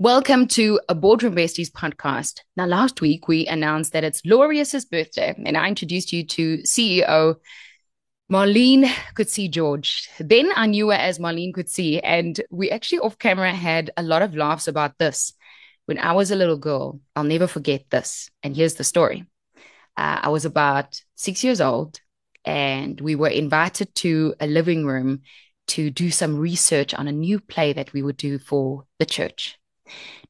Welcome 0.00 0.48
to 0.48 0.80
a 0.88 0.94
Boardroom 0.96 1.36
Besties 1.36 1.70
podcast. 1.70 2.40
Now, 2.56 2.66
last 2.66 3.00
week 3.00 3.28
we 3.28 3.46
announced 3.46 3.92
that 3.92 4.02
it's 4.02 4.22
Laureus's 4.26 4.84
birthday, 4.84 5.32
and 5.46 5.56
I 5.56 5.68
introduced 5.68 6.12
you 6.12 6.26
to 6.26 6.58
CEO 6.64 7.36
Marlene 8.28 8.86
Coetzee 9.14 9.48
George. 9.48 10.08
Then 10.18 10.50
I 10.56 10.66
knew 10.66 10.88
her 10.88 10.96
as 10.96 11.20
Marlene 11.20 11.54
Coetzee, 11.54 12.00
and 12.02 12.40
we 12.50 12.72
actually 12.72 12.98
off 12.98 13.20
camera 13.20 13.52
had 13.52 13.92
a 13.96 14.02
lot 14.02 14.22
of 14.22 14.34
laughs 14.34 14.66
about 14.66 14.98
this. 14.98 15.32
When 15.86 16.00
I 16.00 16.10
was 16.10 16.32
a 16.32 16.36
little 16.36 16.58
girl, 16.58 16.98
I'll 17.14 17.22
never 17.22 17.46
forget 17.46 17.88
this. 17.90 18.28
And 18.42 18.56
here's 18.56 18.74
the 18.74 18.82
story 18.82 19.26
uh, 19.96 20.18
I 20.22 20.28
was 20.30 20.44
about 20.44 21.00
six 21.14 21.44
years 21.44 21.60
old, 21.60 22.00
and 22.44 23.00
we 23.00 23.14
were 23.14 23.28
invited 23.28 23.94
to 23.96 24.34
a 24.40 24.48
living 24.48 24.86
room 24.86 25.22
to 25.68 25.88
do 25.88 26.10
some 26.10 26.36
research 26.36 26.94
on 26.94 27.06
a 27.06 27.12
new 27.12 27.38
play 27.38 27.72
that 27.74 27.92
we 27.92 28.02
would 28.02 28.16
do 28.16 28.40
for 28.40 28.86
the 28.98 29.06
church 29.06 29.56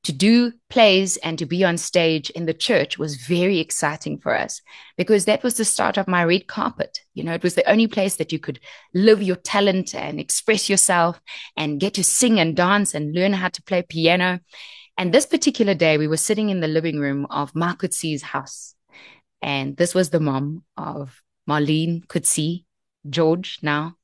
to 0.04 0.12
do 0.12 0.52
plays 0.68 1.16
and 1.18 1.38
to 1.38 1.46
be 1.46 1.64
on 1.64 1.78
stage 1.78 2.30
in 2.30 2.44
the 2.44 2.54
church 2.54 2.98
was 2.98 3.16
very 3.16 3.58
exciting 3.58 4.18
for 4.18 4.36
us 4.36 4.60
because 4.98 5.24
that 5.24 5.42
was 5.42 5.56
the 5.56 5.64
start 5.64 5.96
of 5.96 6.06
my 6.06 6.22
red 6.24 6.46
carpet. 6.46 7.00
You 7.14 7.24
know, 7.24 7.32
it 7.32 7.42
was 7.42 7.54
the 7.54 7.68
only 7.68 7.86
place 7.86 8.16
that 8.16 8.32
you 8.32 8.38
could 8.38 8.60
live 8.92 9.22
your 9.22 9.36
talent 9.36 9.94
and 9.94 10.20
express 10.20 10.68
yourself 10.68 11.20
and 11.56 11.80
get 11.80 11.94
to 11.94 12.04
sing 12.04 12.38
and 12.38 12.54
dance 12.54 12.94
and 12.94 13.14
learn 13.14 13.32
how 13.32 13.48
to 13.48 13.62
play 13.62 13.82
piano. 13.82 14.40
And 14.98 15.12
this 15.12 15.26
particular 15.26 15.74
day, 15.74 15.96
we 15.96 16.06
were 16.06 16.18
sitting 16.18 16.50
in 16.50 16.60
the 16.60 16.68
living 16.68 16.98
room 17.00 17.26
of 17.30 17.54
Ma 17.54 17.74
Coetzee's 17.74 18.22
house. 18.22 18.74
And 19.40 19.76
this 19.76 19.94
was 19.94 20.10
the 20.10 20.20
mom 20.20 20.64
of 20.76 21.22
Marlene 21.48 22.06
Coetzee, 22.06 22.64
George 23.08 23.58
now. 23.62 23.96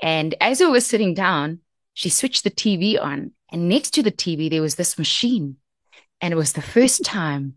And 0.00 0.34
as 0.40 0.60
we 0.60 0.66
were 0.66 0.80
sitting 0.80 1.14
down, 1.14 1.60
she 1.94 2.08
switched 2.08 2.44
the 2.44 2.50
TV 2.50 3.00
on 3.00 3.32
and 3.52 3.68
next 3.68 3.90
to 3.92 4.02
the 4.02 4.10
TV, 4.10 4.50
there 4.50 4.62
was 4.62 4.76
this 4.76 4.98
machine. 4.98 5.56
And 6.20 6.32
it 6.32 6.36
was 6.36 6.54
the 6.54 6.62
first 6.62 7.04
time 7.04 7.54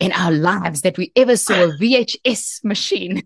in 0.00 0.12
our 0.12 0.32
lives 0.32 0.82
that 0.82 0.98
we 0.98 1.12
ever 1.14 1.36
saw 1.36 1.64
a 1.64 1.68
VHS 1.68 2.64
machine. 2.64 3.22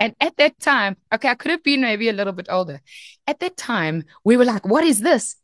and 0.00 0.14
at 0.20 0.36
that 0.38 0.58
time, 0.58 0.96
okay, 1.14 1.28
I 1.28 1.34
could 1.34 1.52
have 1.52 1.62
been 1.62 1.82
maybe 1.82 2.08
a 2.08 2.12
little 2.12 2.32
bit 2.32 2.48
older. 2.50 2.80
At 3.26 3.38
that 3.40 3.56
time, 3.56 4.04
we 4.24 4.36
were 4.36 4.44
like, 4.44 4.66
what 4.66 4.84
is 4.84 5.00
this? 5.00 5.36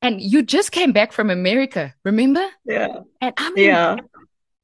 And 0.00 0.20
you 0.20 0.42
just 0.42 0.72
came 0.72 0.92
back 0.92 1.12
from 1.12 1.30
America, 1.30 1.94
remember? 2.04 2.46
Yeah. 2.64 3.00
And 3.20 3.34
I 3.36 3.50
mean, 3.50 3.66
yeah. 3.66 3.96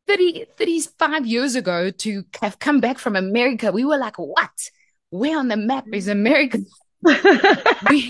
30, 0.07 0.47
35 0.57 1.27
years 1.27 1.55
ago 1.55 1.91
to 1.91 2.25
have 2.41 2.59
come 2.59 2.81
back 2.81 2.99
from 2.99 3.17
America, 3.17 3.73
we 3.73 3.85
were 3.85 3.99
like, 3.99 4.17
what? 4.17 4.51
Where 5.11 5.39
on 5.39 5.49
the 5.49 5.57
map 5.57 5.85
is 5.93 6.09
America? 6.09 6.59
we, 7.91 8.09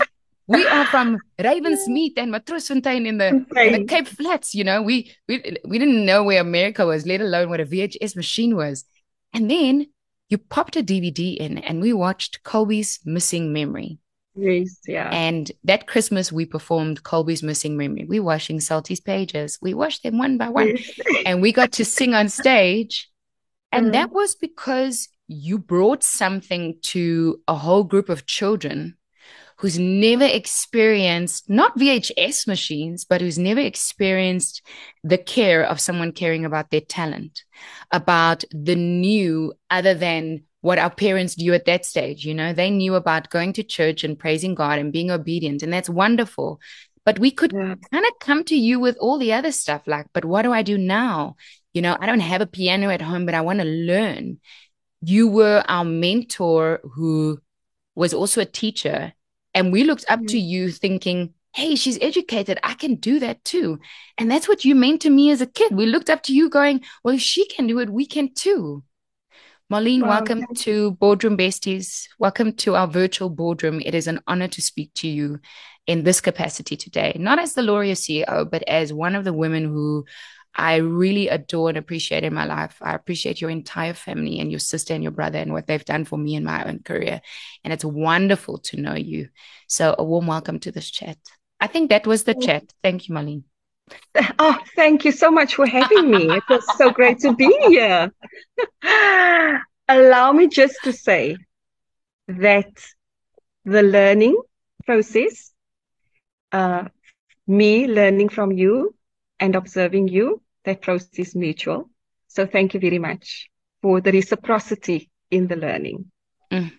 we 0.53 0.67
are 0.67 0.85
from 0.85 1.19
Ravensmead 1.39 2.13
and 2.17 2.33
Matroosfontein 2.33 3.05
in 3.05 3.17
the, 3.17 3.27
in 3.27 3.73
the 3.73 3.85
Cape 3.87 4.07
Flats. 4.07 4.53
You 4.53 4.63
know, 4.63 4.81
we 4.81 5.11
we 5.27 5.57
we 5.65 5.79
didn't 5.79 6.05
know 6.05 6.23
where 6.23 6.41
America 6.41 6.85
was, 6.85 7.05
let 7.05 7.21
alone 7.21 7.49
what 7.49 7.59
a 7.59 7.65
VHS 7.65 8.15
machine 8.15 8.55
was. 8.55 8.85
And 9.33 9.49
then 9.49 9.87
you 10.29 10.37
popped 10.37 10.75
a 10.75 10.83
DVD 10.83 11.37
in, 11.37 11.57
and 11.57 11.81
we 11.81 11.93
watched 11.93 12.43
Colby's 12.43 12.99
Missing 13.05 13.51
Memory. 13.51 13.99
Yes, 14.35 14.79
yeah. 14.87 15.09
And 15.11 15.51
that 15.63 15.87
Christmas, 15.87 16.31
we 16.31 16.45
performed 16.45 17.03
Colby's 17.03 17.43
Missing 17.43 17.77
Memory. 17.77 18.05
We 18.05 18.19
washing 18.19 18.59
Salty's 18.59 18.99
pages. 18.99 19.59
We 19.61 19.73
washed 19.73 20.03
them 20.03 20.17
one 20.17 20.37
by 20.37 20.49
one, 20.49 20.77
and 21.25 21.41
we 21.41 21.51
got 21.51 21.71
to 21.73 21.85
sing 21.85 22.13
on 22.13 22.29
stage. 22.29 23.09
And 23.71 23.85
mm-hmm. 23.85 23.93
that 23.93 24.11
was 24.11 24.35
because 24.35 25.09
you 25.27 25.57
brought 25.57 26.03
something 26.03 26.77
to 26.81 27.41
a 27.47 27.55
whole 27.55 27.83
group 27.83 28.09
of 28.09 28.25
children 28.25 28.97
who's 29.57 29.79
never 29.79 30.25
experienced 30.25 31.49
not 31.49 31.77
VHS 31.77 32.47
machines, 32.47 33.05
but 33.05 33.21
who's 33.21 33.37
never 33.37 33.59
experienced 33.59 34.61
the 35.03 35.17
care 35.17 35.63
of 35.63 35.79
someone 35.79 36.11
caring 36.11 36.45
about 36.45 36.71
their 36.71 36.81
talent, 36.81 37.43
about 37.91 38.43
the 38.51 38.75
new 38.75 39.53
other 39.69 39.93
than 39.93 40.43
what 40.61 40.79
our 40.79 40.89
parents 40.89 41.37
knew 41.37 41.53
at 41.53 41.65
that 41.65 41.85
stage. 41.85 42.25
You 42.25 42.33
know, 42.33 42.53
they 42.53 42.69
knew 42.69 42.95
about 42.95 43.29
going 43.29 43.53
to 43.53 43.63
church 43.63 44.03
and 44.03 44.17
praising 44.17 44.55
God 44.55 44.79
and 44.79 44.93
being 44.93 45.11
obedient, 45.11 45.63
and 45.63 45.71
that's 45.71 45.89
wonderful. 45.89 46.59
But 47.05 47.19
we 47.19 47.31
could 47.31 47.51
yeah. 47.53 47.75
kind 47.91 48.05
of 48.05 48.19
come 48.19 48.43
to 48.45 48.55
you 48.55 48.79
with 48.79 48.97
all 48.97 49.17
the 49.17 49.33
other 49.33 49.51
stuff 49.51 49.81
like, 49.85 50.07
but 50.13 50.23
what 50.23 50.43
do 50.43 50.53
I 50.53 50.61
do 50.61 50.77
now? 50.77 51.35
You 51.73 51.81
know, 51.81 51.97
I 51.99 52.05
don't 52.05 52.21
have 52.21 52.41
a 52.41 52.47
piano 52.47 52.89
at 52.89 53.01
home, 53.01 53.25
but 53.25 53.35
I 53.35 53.41
want 53.41 53.59
to 53.59 53.65
learn. 53.65 54.39
You 55.01 55.27
were 55.27 55.65
our 55.67 55.83
mentor 55.83 56.79
who 56.93 57.41
was 57.93 58.13
also 58.13 58.39
a 58.41 58.45
teacher 58.45 59.13
and 59.53 59.71
we 59.71 59.83
looked 59.83 60.05
up 60.09 60.19
mm-hmm. 60.19 60.27
to 60.27 60.39
you 60.39 60.71
thinking, 60.71 61.33
hey, 61.53 61.75
she's 61.75 61.99
educated. 62.01 62.59
I 62.63 62.73
can 62.73 62.95
do 62.95 63.19
that 63.19 63.43
too. 63.43 63.79
And 64.17 64.29
that's 64.29 64.47
what 64.47 64.65
you 64.65 64.73
meant 64.73 65.01
to 65.01 65.09
me 65.09 65.29
as 65.31 65.41
a 65.41 65.47
kid. 65.47 65.71
We 65.71 65.85
looked 65.85 66.09
up 66.09 66.23
to 66.23 66.33
you 66.33 66.49
going, 66.49 66.81
well, 67.03 67.15
if 67.15 67.21
she 67.21 67.47
can 67.47 67.67
do 67.67 67.79
it, 67.79 67.89
we 67.89 68.05
can 68.05 68.33
too. 68.33 68.83
Marlene, 69.71 70.01
wow, 70.01 70.09
welcome 70.09 70.45
to 70.57 70.91
Boardroom 70.91 71.37
Besties. 71.37 72.07
Welcome 72.19 72.53
to 72.57 72.75
our 72.75 72.87
virtual 72.87 73.29
boardroom. 73.29 73.81
It 73.83 73.95
is 73.95 74.07
an 74.07 74.19
honor 74.27 74.47
to 74.47 74.61
speak 74.61 74.93
to 74.95 75.07
you 75.07 75.39
in 75.87 76.03
this 76.03 76.21
capacity 76.21 76.75
today, 76.75 77.15
not 77.19 77.39
as 77.39 77.53
the 77.53 77.61
Laureus 77.61 78.01
CEO, 78.01 78.49
but 78.49 78.63
as 78.63 78.93
one 78.93 79.15
of 79.15 79.23
the 79.23 79.33
women 79.33 79.63
who 79.63 80.05
I 80.55 80.75
really 80.77 81.29
adore 81.29 81.69
and 81.69 81.77
appreciate 81.77 82.23
in 82.23 82.33
my 82.33 82.45
life. 82.45 82.77
I 82.81 82.93
appreciate 82.93 83.41
your 83.41 83.49
entire 83.49 83.93
family 83.93 84.39
and 84.39 84.51
your 84.51 84.59
sister 84.59 84.93
and 84.93 85.01
your 85.01 85.11
brother 85.11 85.39
and 85.39 85.51
what 85.51 85.67
they've 85.67 85.83
done 85.83 86.05
for 86.05 86.17
me 86.17 86.35
in 86.35 86.43
my 86.43 86.63
own 86.65 86.79
career. 86.79 87.21
And 87.63 87.73
it's 87.73 87.85
wonderful 87.85 88.59
to 88.59 88.79
know 88.79 88.93
you. 88.95 89.29
So, 89.67 89.95
a 89.97 90.03
warm 90.03 90.27
welcome 90.27 90.59
to 90.59 90.71
this 90.71 90.91
chat. 90.91 91.17
I 91.59 91.67
think 91.67 91.89
that 91.89 92.05
was 92.05 92.23
the 92.23 92.35
chat. 92.35 92.71
Thank 92.83 93.07
you, 93.07 93.15
Marlene. 93.15 93.43
Oh, 94.39 94.57
thank 94.75 95.05
you 95.05 95.11
so 95.11 95.31
much 95.31 95.55
for 95.55 95.65
having 95.65 96.09
me. 96.09 96.29
It 96.37 96.43
was 96.49 96.63
so 96.77 96.91
great 96.91 97.19
to 97.19 97.33
be 97.35 97.51
here. 97.67 98.11
Allow 99.87 100.31
me 100.31 100.47
just 100.47 100.77
to 100.83 100.93
say 100.93 101.37
that 102.27 102.71
the 103.65 103.83
learning 103.83 104.39
process, 104.85 105.51
uh, 106.51 106.85
me 107.47 107.87
learning 107.87 108.29
from 108.29 108.51
you 108.51 108.95
and 109.39 109.55
observing 109.55 110.07
you, 110.07 110.42
that 110.65 110.81
process 110.81 111.09
is 111.15 111.35
mutual. 111.35 111.89
So 112.27 112.45
thank 112.45 112.73
you 112.73 112.79
very 112.79 112.99
much 112.99 113.49
for 113.81 114.01
the 114.01 114.11
reciprocity 114.11 115.09
in 115.29 115.47
the 115.47 115.55
learning. 115.55 116.11
Mm. 116.51 116.71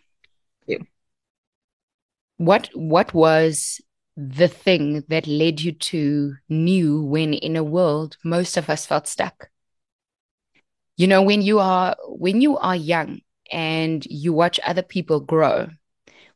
What 2.36 2.70
what 2.74 3.14
was 3.14 3.80
the 4.16 4.48
thing 4.48 5.04
that 5.08 5.26
led 5.26 5.60
you 5.60 5.72
to 5.72 6.34
new 6.48 7.04
when 7.04 7.34
in 7.34 7.56
a 7.56 7.64
world 7.64 8.16
most 8.24 8.56
of 8.56 8.68
us 8.68 8.86
felt 8.86 9.06
stuck? 9.06 9.50
You 10.96 11.06
know, 11.06 11.22
when 11.22 11.42
you 11.42 11.60
are 11.60 11.96
when 12.08 12.40
you 12.40 12.56
are 12.58 12.76
young 12.76 13.20
and 13.52 14.04
you 14.06 14.32
watch 14.32 14.58
other 14.64 14.82
people 14.82 15.20
grow, 15.20 15.68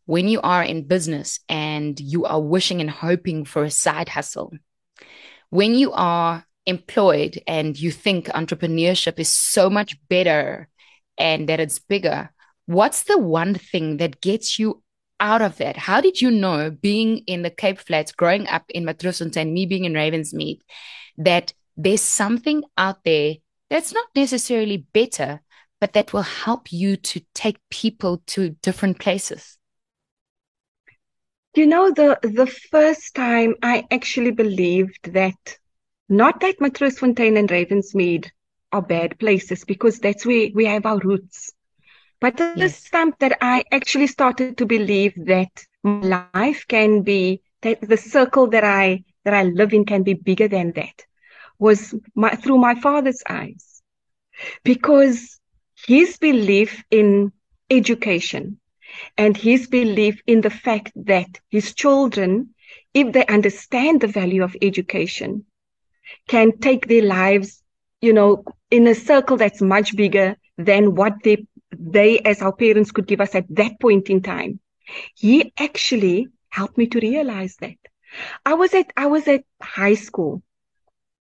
when 0.07 0.29
you 0.29 0.41
are 0.43 0.63
in 0.63 0.87
business 0.87 1.41
and 1.49 1.99
you 1.99 2.25
are 2.25 2.41
wishing 2.41 2.81
and 2.81 2.91
hoping 2.91 3.45
for 3.45 3.65
a 3.65 3.71
side 3.71 4.09
hustle, 4.09 4.53
when 5.51 5.75
you 5.75 5.93
are 5.93 6.45
employed 6.69 7.41
and 7.47 7.81
you 7.81 7.91
think 7.91 8.27
entrepreneurship 8.27 9.19
is 9.19 9.35
so 9.35 9.71
much 9.71 9.97
better 10.09 10.69
and 11.17 11.49
that 11.49 11.61
it's 11.61 11.79
bigger, 11.79 12.31
what's 12.67 13.05
the 13.05 13.19
one 13.19 13.55
thing 13.55 13.97
that 13.97 14.21
gets 14.21 14.59
you 14.59 14.83
out 15.19 15.43
of 15.43 15.57
that? 15.57 15.77
How 15.77 16.01
did 16.01 16.21
you 16.21 16.31
know, 16.31 16.71
being 16.71 17.19
in 17.27 17.43
the 17.43 17.51
Cape 17.51 17.79
Flats, 17.79 18.13
growing 18.13 18.47
up 18.47 18.65
in 18.69 18.85
Matroosfontein, 18.85 19.53
me 19.53 19.67
being 19.67 19.85
in 19.85 19.95
Ravensmead, 19.95 20.61
that 21.17 21.55
there's 21.77 22.03
something 22.03 22.63
out 22.77 23.03
there 23.05 23.37
that's 23.71 23.93
not 23.93 24.07
necessarily 24.15 24.87
better, 24.93 25.41
but 25.81 25.95
that 25.95 26.13
will 26.13 26.23
help 26.23 26.71
you 26.71 26.97
to 26.97 27.23
take 27.35 27.59
people 27.71 28.23
to 28.27 28.51
different 28.63 28.99
places? 28.99 29.57
You 31.55 31.67
know, 31.67 31.91
the 31.91 32.19
the 32.23 32.47
first 32.47 33.15
time 33.15 33.55
I 33.63 33.85
actually 33.91 34.33
believed 34.33 35.13
that 35.13 35.59
not 36.09 36.41
that 36.41 36.59
Matroosfontein 36.59 37.39
and 37.39 37.49
Ravensmead 37.49 38.31
are 38.73 38.83
bad 38.83 39.19
places 39.19 39.65
because 39.65 39.99
that's 39.99 40.27
where 40.27 40.49
we 40.55 40.65
have 40.67 40.87
our 40.87 40.99
roots. 40.99 41.53
But 42.21 42.37
the 42.37 42.55
yes. 42.57 42.91
time 42.91 43.15
that 43.21 43.39
I 43.41 43.65
actually 43.73 44.09
started 44.09 44.59
to 44.59 44.67
believe 44.67 45.15
that 45.27 45.65
my 45.83 46.27
life 46.35 46.65
can 46.69 47.03
be 47.03 47.43
that 47.63 47.81
the 47.81 47.97
circle 47.97 48.49
that 48.49 48.65
I 48.65 49.05
that 49.25 49.35
I 49.35 49.45
live 49.45 49.73
in 49.73 49.85
can 49.85 50.03
be 50.03 50.15
bigger 50.15 50.49
than 50.49 50.73
that 50.73 51.05
was 51.59 51.95
my, 52.15 52.31
through 52.35 52.59
my 52.59 52.75
father's 52.75 53.23
eyes. 53.29 53.83
Because 54.65 55.39
his 55.87 56.17
belief 56.17 56.85
in 56.91 57.33
education 57.71 58.59
and 59.17 59.37
his 59.37 59.67
belief 59.67 60.21
in 60.27 60.41
the 60.41 60.51
fact 60.51 60.93
that 60.97 61.41
his 61.51 61.75
children, 61.75 62.55
if 62.95 63.13
they 63.13 63.27
understand 63.27 64.01
the 64.01 64.07
value 64.09 64.43
of 64.43 64.57
education, 64.63 65.45
can 66.29 66.59
take 66.59 66.87
their 66.89 67.03
lives, 67.03 67.63
you 68.01 68.13
know, 68.13 68.45
in 68.71 68.87
a 68.87 68.95
circle 68.95 69.37
that's 69.37 69.61
much 69.61 69.97
bigger 69.97 70.37
than 70.57 70.95
what 70.95 71.15
they, 71.25 71.47
they 71.79 72.19
as 72.21 72.43
our 72.43 72.53
parents 72.53 72.91
could 72.93 73.07
give 73.07 73.21
us 73.21 73.35
at 73.35 73.45
that 73.51 73.79
point 73.81 74.09
in 74.11 74.23
time. 74.23 74.61
He 75.17 75.53
actually 75.59 76.29
helped 76.51 76.79
me 76.79 76.87
to 76.89 77.01
realize 77.01 77.57
that. 77.61 77.77
I 78.45 78.55
was 78.55 78.75
at 78.75 78.93
I 78.97 79.07
was 79.07 79.27
at 79.29 79.43
high 79.63 79.95
school, 79.95 80.43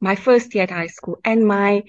my 0.01 0.15
first 0.17 0.55
year 0.55 0.65
at 0.65 0.71
high 0.71 0.87
school, 0.89 1.19
and 1.25 1.47
my 1.47 1.83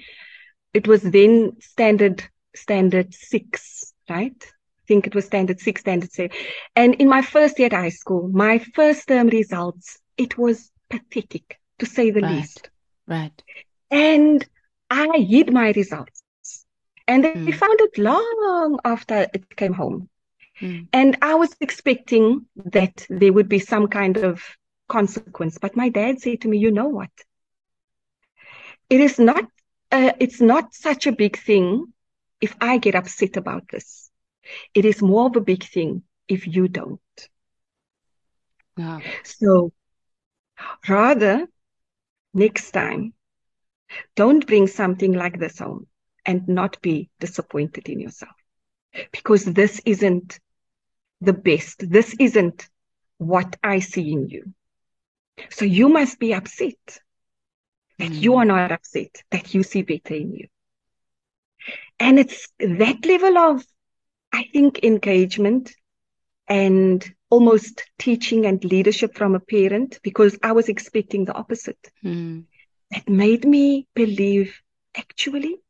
it 0.74 0.88
was 0.88 1.02
then 1.02 1.54
standard 1.60 2.24
standard 2.56 3.14
six, 3.14 3.94
right? 4.10 4.36
I 4.44 4.84
think 4.88 5.08
it 5.08 5.16
was 5.16 5.26
standard 5.26 5.60
six, 5.60 5.82
standard 5.82 6.12
seven. 6.12 6.32
And 6.76 6.96
in 6.96 7.10
my 7.10 7.22
first 7.22 7.60
year 7.60 7.68
at 7.68 7.74
high 7.74 7.90
school, 7.90 8.30
my 8.34 8.60
first 8.76 9.08
term 9.08 9.28
results, 9.28 10.00
it 10.18 10.38
was 10.38 10.72
pathetic 10.90 11.60
to 11.80 11.86
say 11.86 12.12
the 12.12 12.22
Right. 12.22 12.34
least. 12.34 12.70
Right. 13.08 13.44
And 13.92 14.46
I 14.90 15.20
hid 15.20 15.54
my 15.54 15.72
results. 15.72 16.24
And 17.08 17.24
they 17.24 17.36
Mm. 17.36 17.54
found 17.54 17.80
it 17.82 17.98
long 17.98 18.80
after 18.86 19.28
it 19.34 19.34
came 19.56 19.74
home. 19.74 20.10
Mm. 20.62 20.88
And 20.94 21.18
I 21.22 21.36
was 21.36 21.56
expecting 21.60 22.46
that 22.58 23.06
there 23.10 23.34
would 23.34 23.50
be 23.50 23.60
some 23.60 23.88
kind 23.88 24.18
of 24.18 24.42
consequence. 24.88 25.58
But 25.60 25.76
my 25.76 25.90
dad 25.90 26.20
said 26.20 26.42
to 26.42 26.48
me, 26.48 26.58
you 26.58 26.72
know 26.72 26.88
what? 26.88 27.10
It 28.90 29.00
is 29.00 29.20
not, 29.20 29.46
uh, 29.92 30.12
it's 30.20 30.42
not 30.42 30.74
such 30.74 31.06
a 31.08 31.12
big 31.12 31.38
thing 31.38 31.94
if 32.42 32.56
I 32.62 32.78
get 32.78 32.96
upset 32.96 33.38
about 33.38 33.68
this. 33.70 34.10
It 34.74 34.86
is 34.86 35.02
more 35.02 35.28
of 35.28 35.36
a 35.36 35.42
big 35.42 35.64
thing 35.64 36.04
if 36.28 36.48
you 36.48 36.68
don't. 36.68 37.00
Yeah. 38.78 39.02
So 39.24 39.72
rather, 40.88 41.48
next 42.34 42.72
time, 42.72 43.14
don't 44.16 44.46
bring 44.48 44.68
something 44.68 45.14
like 45.14 45.40
this 45.40 45.60
home 45.60 45.86
and 46.26 46.48
not 46.48 46.82
be 46.82 47.10
disappointed 47.20 47.90
in 47.90 48.00
yourself 48.00 48.36
because 49.12 49.46
this 49.46 49.82
isn't 49.86 50.40
the 51.22 51.34
best. 51.34 51.84
This 51.90 52.16
isn't 52.20 52.68
what 53.18 53.56
I 53.64 53.80
see 53.80 54.12
in 54.12 54.28
you. 54.30 54.54
So 55.50 55.66
you 55.66 55.90
must 55.90 56.20
be 56.20 56.34
upset 56.34 57.00
that 58.00 58.22
Mm. 58.22 58.24
you 58.24 58.36
are 58.36 58.46
not 58.46 58.68
upset, 58.72 59.22
that 59.32 59.54
you 59.54 59.64
see 59.64 59.82
better 59.84 60.14
in 60.16 60.34
you. 60.34 60.48
And 62.00 62.20
it's 62.20 62.50
that 62.60 63.06
level 63.06 63.38
of, 63.38 63.64
I 64.34 64.44
think, 64.54 64.84
engagement 64.84 65.74
and 66.54 67.16
almost 67.32 67.90
teaching 68.00 68.46
and 68.48 68.64
leadership 68.64 69.18
from 69.18 69.36
a 69.36 69.40
parent 69.40 70.00
because 70.04 70.40
I 70.44 70.54
was 70.54 70.70
expecting 70.70 71.26
the 71.26 71.34
opposite 71.44 71.92
Mm. 72.06 72.46
that 72.92 73.10
made 73.10 73.46
me 73.46 73.88
believe 73.96 74.62
actually 74.96 75.62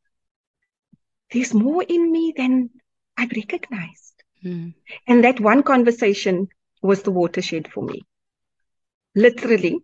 there's 1.31 1.53
more 1.53 1.83
in 1.83 2.11
me 2.11 2.33
than 2.37 2.69
I've 3.17 3.31
recognized. 3.31 4.23
Mm. 4.45 4.73
And 5.07 5.23
that 5.23 5.39
one 5.39 5.63
conversation 5.63 6.47
was 6.81 7.03
the 7.03 7.11
watershed 7.11 7.67
for 7.73 7.83
me. 7.83 8.03
Literally, 9.15 9.83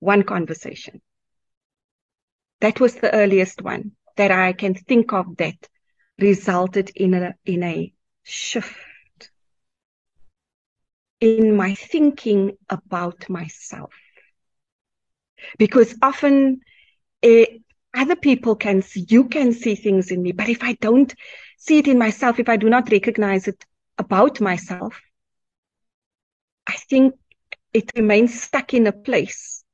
one 0.00 0.22
conversation. 0.22 1.00
That 2.60 2.80
was 2.80 2.96
the 2.96 3.12
earliest 3.14 3.62
one 3.62 3.92
that 4.16 4.30
I 4.30 4.52
can 4.52 4.74
think 4.74 5.12
of 5.12 5.36
that 5.38 5.68
resulted 6.18 6.90
in 6.94 7.14
a 7.14 7.34
in 7.44 7.62
a 7.62 7.92
shift 8.22 8.76
in 11.20 11.56
my 11.56 11.74
thinking 11.74 12.56
about 12.68 13.28
myself. 13.28 13.92
Because 15.58 15.96
often 16.02 16.60
eh, 17.22 17.46
other 17.94 18.16
people 18.16 18.56
can 18.56 18.82
see, 18.82 19.06
you 19.08 19.24
can 19.24 19.52
see 19.52 19.74
things 19.74 20.10
in 20.10 20.22
me, 20.22 20.32
but 20.32 20.48
if 20.48 20.62
I 20.62 20.74
don't 20.74 21.14
see 21.58 21.78
it 21.78 21.88
in 21.88 21.98
myself, 21.98 22.38
if 22.38 22.48
I 22.48 22.56
do 22.56 22.68
not 22.70 22.90
recognize 22.90 23.48
it 23.48 23.64
about 23.98 24.40
myself, 24.40 25.00
I 26.66 26.76
think 26.88 27.14
it 27.72 27.90
remains 27.96 28.40
stuck 28.40 28.74
in 28.74 28.86
a 28.86 28.92
place 28.92 29.64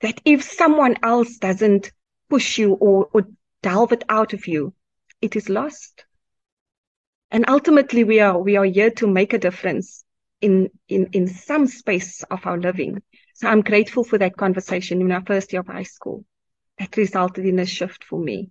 that 0.00 0.20
if 0.24 0.42
someone 0.42 0.96
else 1.02 1.38
doesn't 1.38 1.90
push 2.28 2.58
you 2.58 2.74
or, 2.74 3.08
or 3.12 3.26
delve 3.62 3.92
it 3.92 4.04
out 4.08 4.32
of 4.32 4.46
you, 4.46 4.72
it 5.20 5.36
is 5.36 5.48
lost. 5.48 6.04
And 7.30 7.44
ultimately 7.48 8.04
we 8.04 8.20
are 8.20 8.38
we 8.38 8.56
are 8.56 8.64
here 8.64 8.90
to 8.92 9.06
make 9.06 9.32
a 9.32 9.38
difference 9.38 10.04
in 10.40 10.70
in 10.88 11.06
in 11.12 11.28
some 11.28 11.66
space 11.66 12.22
of 12.30 12.46
our 12.46 12.58
living. 12.58 13.02
So 13.34 13.48
I'm 13.48 13.62
grateful 13.62 14.04
for 14.04 14.18
that 14.18 14.36
conversation 14.36 15.00
in 15.00 15.12
our 15.12 15.22
first 15.24 15.52
year 15.52 15.60
of 15.60 15.66
high 15.66 15.82
school. 15.84 16.24
That 16.78 16.96
resulted 16.96 17.46
in 17.46 17.58
a 17.58 17.66
shift 17.66 18.04
for 18.04 18.18
me 18.18 18.50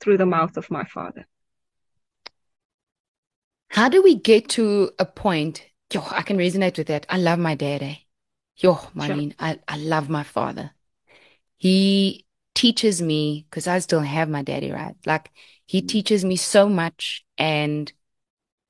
through 0.00 0.18
the 0.18 0.26
mouth 0.26 0.56
of 0.56 0.70
my 0.70 0.84
father. 0.84 1.26
How 3.70 3.88
do 3.88 4.02
we 4.02 4.14
get 4.14 4.48
to 4.50 4.90
a 4.98 5.04
point? 5.04 5.64
Yo, 5.92 6.02
I 6.10 6.22
can 6.22 6.38
resonate 6.38 6.78
with 6.78 6.86
that. 6.88 7.06
I 7.08 7.18
love 7.18 7.38
my 7.38 7.54
dad, 7.54 7.82
eh? 7.82 7.96
Yo, 8.56 8.74
Marlene, 8.94 9.34
I, 9.38 9.58
I 9.68 9.76
love 9.76 10.08
my 10.08 10.22
father. 10.22 10.72
He 11.58 12.26
teaches 12.54 13.00
me, 13.02 13.46
because 13.48 13.66
I 13.66 13.78
still 13.78 14.00
have 14.00 14.28
my 14.28 14.42
daddy, 14.42 14.70
right? 14.70 14.96
Like 15.06 15.30
he 15.66 15.82
teaches 15.82 16.24
me 16.24 16.36
so 16.36 16.68
much 16.68 17.24
and 17.36 17.92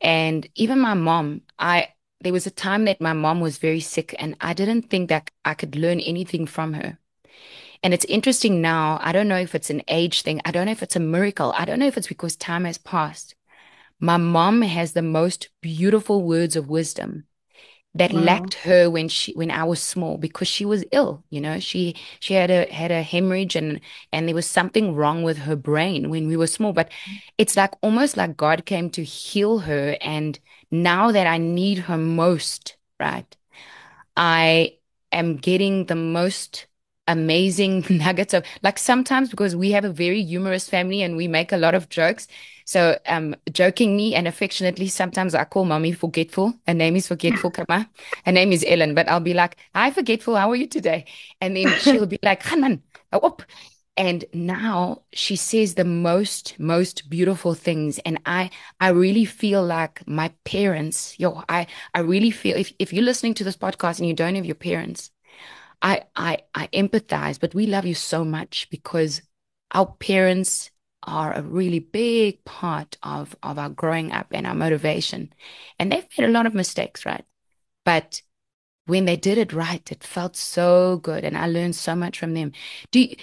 and 0.00 0.49
even 0.54 0.78
my 0.78 0.94
mom, 0.94 1.43
I 1.58 1.88
there 2.20 2.32
was 2.32 2.47
a 2.47 2.50
time 2.50 2.85
that 2.87 3.00
my 3.00 3.12
mom 3.12 3.41
was 3.41 3.59
very 3.59 3.81
sick 3.81 4.15
and 4.19 4.37
I 4.41 4.53
didn't 4.55 4.91
think 4.91 5.09
that 5.09 5.31
I 5.44 5.55
could 5.55 5.76
learn 5.76 6.00
anything 6.00 6.47
from 6.47 6.75
her. 6.75 6.99
And 7.82 7.94
it's 7.94 8.05
interesting 8.06 8.61
now. 8.61 8.99
I 9.03 9.12
don't 9.12 9.29
know 9.29 9.38
if 9.38 9.55
it's 9.55 9.70
an 9.70 9.82
age 9.88 10.23
thing. 10.23 10.41
I 10.44 10.50
don't 10.50 10.67
know 10.67 10.73
if 10.73 10.82
it's 10.82 10.97
a 10.97 11.00
miracle. 11.00 11.53
I 11.56 11.65
don't 11.65 11.79
know 11.79 11.87
if 11.87 11.97
it's 11.97 12.09
because 12.09 12.37
time 12.37 12.65
has 12.65 12.79
passed. 12.79 13.35
My 14.00 14.17
mom 14.17 14.62
has 14.62 14.93
the 14.93 15.03
most 15.03 15.49
beautiful 15.61 16.25
words 16.25 16.56
of 16.56 16.69
wisdom 16.69 17.25
that 17.94 18.12
Wow. 18.12 18.21
lacked 18.21 18.55
her 18.55 18.91
when 18.91 19.09
she 19.09 19.32
when 19.35 19.50
I 19.50 19.64
was 19.64 19.82
small 19.82 20.19
because 20.19 20.47
she 20.49 20.64
was 20.64 20.85
ill, 20.93 21.25
you 21.31 21.41
know. 21.41 21.59
She 21.59 21.97
she 22.21 22.35
had 22.35 22.50
a 22.50 22.73
had 22.73 22.91
a 22.91 23.03
hemorrhage 23.03 23.56
and 23.56 23.81
and 24.12 24.29
there 24.29 24.35
was 24.35 24.47
something 24.47 24.94
wrong 24.94 25.23
with 25.23 25.38
her 25.38 25.56
brain 25.56 26.11
when 26.11 26.29
we 26.29 26.37
were 26.37 26.47
small. 26.47 26.73
But 26.73 26.91
mm. 27.06 27.23
it's 27.38 27.56
like 27.56 27.73
almost 27.82 28.17
like 28.17 28.37
God 28.37 28.67
came 28.67 28.91
to 28.91 29.05
heal 29.05 29.61
her. 29.61 29.97
And 30.00 30.38
now 30.70 31.12
that 31.12 31.26
I 31.26 31.38
need 31.38 31.79
her 31.81 31.97
most, 31.99 32.76
right, 33.00 33.37
I 34.17 34.76
am 35.12 35.37
getting 35.37 35.87
the 35.87 35.94
most 35.94 36.67
amazing 37.06 37.85
nuggets 37.91 38.35
of 38.35 38.44
like 38.62 38.79
sometimes 38.79 39.31
because 39.31 39.56
we 39.56 39.70
have 39.70 39.85
a 39.85 39.91
very 39.93 40.23
humorous 40.23 40.69
family 40.69 41.03
and 41.03 41.17
we 41.17 41.26
make 41.26 41.53
a 41.53 41.56
lot 41.56 41.75
of 41.75 41.88
jokes. 41.88 42.26
So 42.65 42.99
um 43.06 43.35
jokingly 43.53 44.15
and 44.15 44.29
affectionately, 44.29 44.88
sometimes 44.88 45.35
I 45.35 45.44
call 45.44 45.65
mommy 45.65 45.93
forgetful. 45.93 46.55
Her 46.67 46.75
name 46.75 46.97
is 46.97 47.09
forgetful, 47.09 47.53
Kama. 47.53 47.88
Her 48.26 48.32
name 48.32 48.53
is 48.53 48.64
Ellen, 48.69 48.94
but 48.94 49.09
I'll 49.09 49.21
be 49.21 49.35
like, 49.35 49.56
Hi 49.75 49.91
forgetful, 49.91 50.37
how 50.37 50.50
are 50.50 50.56
you 50.56 50.67
today? 50.67 51.06
And 51.41 51.56
then 51.56 51.76
she'll 51.76 52.06
be 52.06 52.19
like, 52.23 52.43
Hanan, 52.44 52.82
up. 53.12 53.43
And 53.99 54.25
now 54.33 55.02
she 55.12 55.37
says 55.37 55.75
the 55.75 55.85
most, 55.85 56.59
most 56.59 57.11
beautiful 57.11 57.55
things. 57.55 57.99
And 58.00 58.21
I 58.26 58.50
I 58.81 58.90
really 58.90 59.26
feel 59.26 59.64
like 59.64 60.07
my 60.07 60.33
parents, 60.45 61.19
yo, 61.19 61.43
I 61.49 61.67
I 61.95 62.00
really 62.00 62.31
feel 62.31 62.57
if, 62.57 62.73
if 62.78 62.93
you're 62.93 63.05
listening 63.05 63.35
to 63.35 63.45
this 63.45 63.57
podcast 63.57 63.99
and 63.99 64.09
you 64.09 64.14
don't 64.14 64.37
have 64.37 64.47
your 64.47 64.55
parents, 64.55 65.11
I 65.83 66.05
I 66.17 66.38
I 66.55 66.69
empathize, 66.69 67.40
but 67.40 67.55
we 67.55 67.67
love 67.67 67.87
you 67.87 67.95
so 67.95 68.25
much 68.25 68.69
because 68.71 69.23
our 69.73 69.87
parents 70.00 70.71
are 71.05 71.33
a 71.33 71.43
really 71.43 71.81
big 71.81 72.45
part 72.45 72.99
of 73.02 73.37
of 73.43 73.59
our 73.59 73.71
growing 73.71 74.12
up 74.12 74.28
and 74.33 74.47
our 74.47 74.55
motivation. 74.55 75.33
And 75.78 75.93
they've 75.93 76.07
made 76.19 76.28
a 76.28 76.33
lot 76.33 76.47
of 76.47 76.55
mistakes, 76.55 77.07
right? 77.07 77.25
But 77.85 78.23
when 78.87 79.05
they 79.07 79.17
did 79.17 79.38
it 79.38 79.52
right, 79.52 79.90
it 79.93 80.05
felt 80.05 80.37
so 80.37 80.99
good, 80.99 81.25
and 81.25 81.37
I 81.38 81.47
learned 81.49 81.76
so 81.76 81.95
much 81.97 82.19
from 82.19 82.35
them. 82.35 82.52
Do 82.93 83.00
you, 83.00 83.17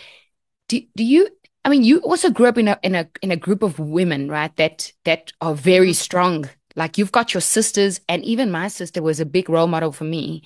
do, 0.67 0.81
do 0.95 1.03
you 1.03 1.29
I 1.63 1.69
mean 1.69 1.84
you 1.84 2.00
also 2.00 2.29
grew 2.29 2.48
up 2.48 2.57
in 2.57 2.67
a 2.67 2.79
in 2.84 2.95
a 2.95 3.07
in 3.22 3.31
a 3.31 3.36
group 3.38 3.63
of 3.63 3.79
women, 3.79 4.29
right? 4.29 4.55
That 4.57 4.91
that 5.05 5.31
are 5.41 5.55
very 5.55 5.91
mm-hmm. 5.91 5.93
strong. 5.93 6.50
Like 6.75 6.98
you've 6.98 7.12
got 7.12 7.34
your 7.34 7.41
sisters, 7.41 8.01
and 8.10 8.24
even 8.25 8.51
my 8.51 8.67
sister 8.67 9.01
was 9.01 9.19
a 9.19 9.25
big 9.25 9.50
role 9.50 9.67
model 9.67 9.91
for 9.93 10.03
me 10.05 10.43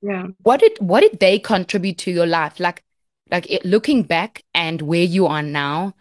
Yeah. 0.00 0.28
what 0.42 0.60
did 0.60 0.72
what 0.80 1.00
did 1.00 1.18
they 1.20 1.38
contribute 1.38 1.98
to 1.98 2.10
your 2.10 2.26
life 2.26 2.60
like 2.60 2.84
like 3.30 3.50
it, 3.50 3.64
looking 3.64 4.02
back 4.02 4.44
and 4.54 4.80
where 4.82 5.02
you 5.02 5.26
are 5.26 5.42
now 5.42 5.94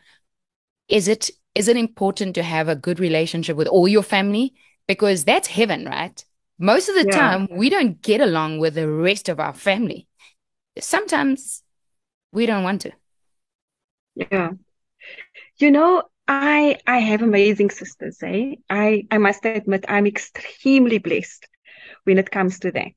is 0.88 1.08
it 1.08 1.30
is 1.56 1.68
it 1.68 1.78
important 1.78 2.36
to 2.36 2.44
have 2.44 2.68
a 2.70 2.76
good 2.76 3.00
relationship 3.00 3.58
with 3.58 3.68
all 3.68 3.88
your 3.88 4.04
family 4.04 4.54
because 4.88 5.24
that's 5.26 5.48
heaven 5.48 5.86
right 5.86 6.24
most 6.60 6.90
of 6.90 6.96
the 6.96 7.06
Yeah. 7.06 7.12
time 7.12 7.48
we 7.52 7.70
don't 7.70 8.02
get 8.02 8.22
along 8.22 8.60
with 8.60 8.76
the 8.76 8.88
rest 8.90 9.30
of 9.30 9.40
our 9.40 9.54
family 9.54 10.08
sometimes 10.80 11.64
we 12.32 12.46
don't 12.46 12.64
want 12.64 12.82
to 12.82 12.92
Yeah. 14.18 14.52
You 15.58 15.72
know, 15.72 16.04
I 16.28 16.78
I 16.88 17.00
have 17.00 17.22
amazing 17.22 17.70
sisters, 17.70 18.22
eh? 18.24 18.56
I 18.70 19.06
I 19.12 19.18
must 19.18 19.46
admit 19.46 19.86
I'm 19.88 20.08
extremely 20.08 20.98
blessed 21.00 21.48
when 22.06 22.18
it 22.18 22.32
comes 22.32 22.60
to 22.62 22.72
that. 22.72 22.96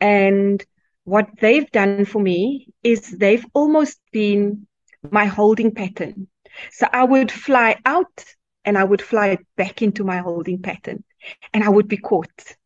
And 0.00 0.64
what 1.04 1.28
they've 1.40 1.70
done 1.70 2.04
for 2.06 2.20
me 2.20 2.68
is 2.82 3.10
they've 3.10 3.44
almost 3.54 4.00
been 4.12 4.66
my 5.10 5.26
holding 5.26 5.74
pattern. 5.74 6.28
So 6.72 6.86
I 6.92 7.04
would 7.04 7.30
fly 7.32 7.76
out 7.84 8.24
and 8.64 8.76
I 8.78 8.84
would 8.84 9.02
fly 9.02 9.38
back 9.56 9.82
into 9.82 10.04
my 10.04 10.18
holding 10.18 10.62
pattern 10.62 11.04
and 11.52 11.64
I 11.64 11.68
would 11.68 11.88
be 11.88 11.96
caught. 11.96 12.56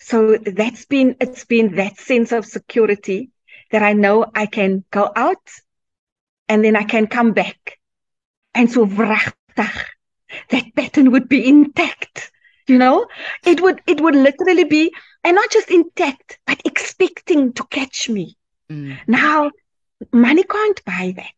So 0.00 0.36
that's 0.38 0.86
been, 0.86 1.16
it's 1.20 1.44
been 1.44 1.76
that 1.76 1.98
sense 1.98 2.32
of 2.32 2.44
security 2.46 3.30
that 3.70 3.82
I 3.82 3.92
know 3.94 4.26
I 4.34 4.46
can 4.46 4.84
go 4.90 5.10
out 5.14 5.48
and 6.48 6.64
then 6.64 6.76
I 6.76 6.84
can 6.84 7.06
come 7.06 7.32
back. 7.32 7.78
And 8.54 8.70
so 8.70 8.86
vrachtig, 8.86 9.32
that 10.50 10.74
pattern 10.74 11.10
would 11.12 11.28
be 11.28 11.46
intact. 11.46 12.32
You 12.66 12.78
know, 12.78 13.06
it 13.44 13.60
would, 13.60 13.80
it 13.86 14.00
would 14.00 14.14
literally 14.14 14.64
be, 14.64 14.92
and 15.24 15.34
not 15.34 15.50
just 15.50 15.70
intact, 15.70 16.38
but 16.46 16.60
expecting 16.64 17.52
to 17.54 17.64
catch 17.64 18.08
me. 18.10 18.36
Mm. 18.70 18.98
Now, 19.06 19.50
money 20.12 20.42
can't 20.42 20.84
buy 20.84 21.14
that. 21.16 21.32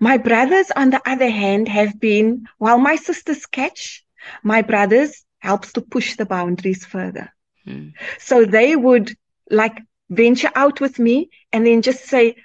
My 0.00 0.18
brothers, 0.18 0.70
on 0.74 0.90
the 0.90 1.00
other 1.08 1.30
hand, 1.30 1.68
have 1.68 1.98
been, 2.00 2.46
while 2.58 2.78
my 2.78 2.96
sisters 2.96 3.46
catch, 3.46 4.04
my 4.42 4.62
brothers 4.62 5.24
helps 5.38 5.72
to 5.72 5.80
push 5.80 6.16
the 6.16 6.26
boundaries 6.26 6.84
further. 6.84 7.32
Mm. 7.66 7.94
So 8.18 8.44
they 8.44 8.76
would 8.76 9.16
like 9.50 9.80
venture 10.10 10.50
out 10.54 10.80
with 10.80 10.98
me 10.98 11.30
and 11.52 11.66
then 11.66 11.82
just 11.82 12.04
say, 12.04 12.36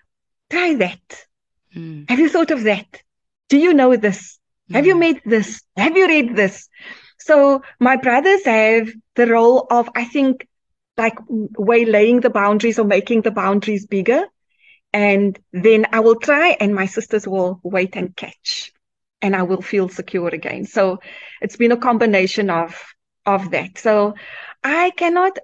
try 0.50 0.76
that. 0.76 1.27
Mm. 1.78 2.10
Have 2.10 2.20
you 2.20 2.30
thought 2.30 2.52
of 2.52 2.64
that? 2.64 2.88
Do 3.50 3.58
you 3.58 3.74
know 3.74 3.96
this? 3.96 4.40
Mm. 4.70 4.76
Have 4.76 4.86
you 4.86 4.96
made 4.96 5.22
this? 5.26 5.62
Have 5.76 5.96
you 5.96 6.08
read 6.08 6.36
this? 6.36 6.68
So 7.20 7.62
my 7.80 7.98
brothers 7.98 8.46
have 8.46 8.90
the 9.16 9.28
role 9.28 9.68
of, 9.70 9.90
I 9.96 10.06
think, 10.06 10.48
like 10.98 11.18
waylaying 11.30 12.22
the 12.22 12.30
boundaries 12.30 12.80
or 12.80 12.86
making 12.86 13.22
the 13.22 13.32
boundaries 13.32 13.86
bigger. 13.86 14.26
And 14.94 15.38
then 15.52 15.86
I 15.92 16.00
will 16.00 16.16
try 16.16 16.58
and 16.60 16.74
my 16.74 16.86
sisters 16.86 17.28
will 17.28 17.60
wait 17.64 17.96
and 17.96 18.16
catch 18.16 18.72
and 19.22 19.36
I 19.36 19.44
will 19.44 19.62
feel 19.62 19.90
secure 19.90 20.30
again. 20.30 20.66
So 20.66 21.00
it's 21.42 21.58
been 21.58 21.72
a 21.72 21.78
combination 21.78 22.50
of, 22.50 22.82
of 23.26 23.52
that. 23.52 23.78
So 23.78 24.16
I 24.64 24.92
cannot 24.92 25.38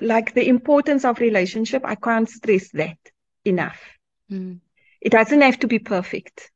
like 0.00 0.34
the 0.34 0.48
importance 0.48 1.04
of 1.04 1.20
relationship. 1.20 1.82
I 1.84 1.94
can't 1.94 2.28
stress 2.28 2.70
that 2.70 2.98
enough. 3.44 3.80
Mm. 4.30 4.60
It 5.02 5.10
doesn't 5.10 5.40
have 5.40 5.58
to 5.58 5.66
be 5.66 5.80
perfect. 5.80 6.52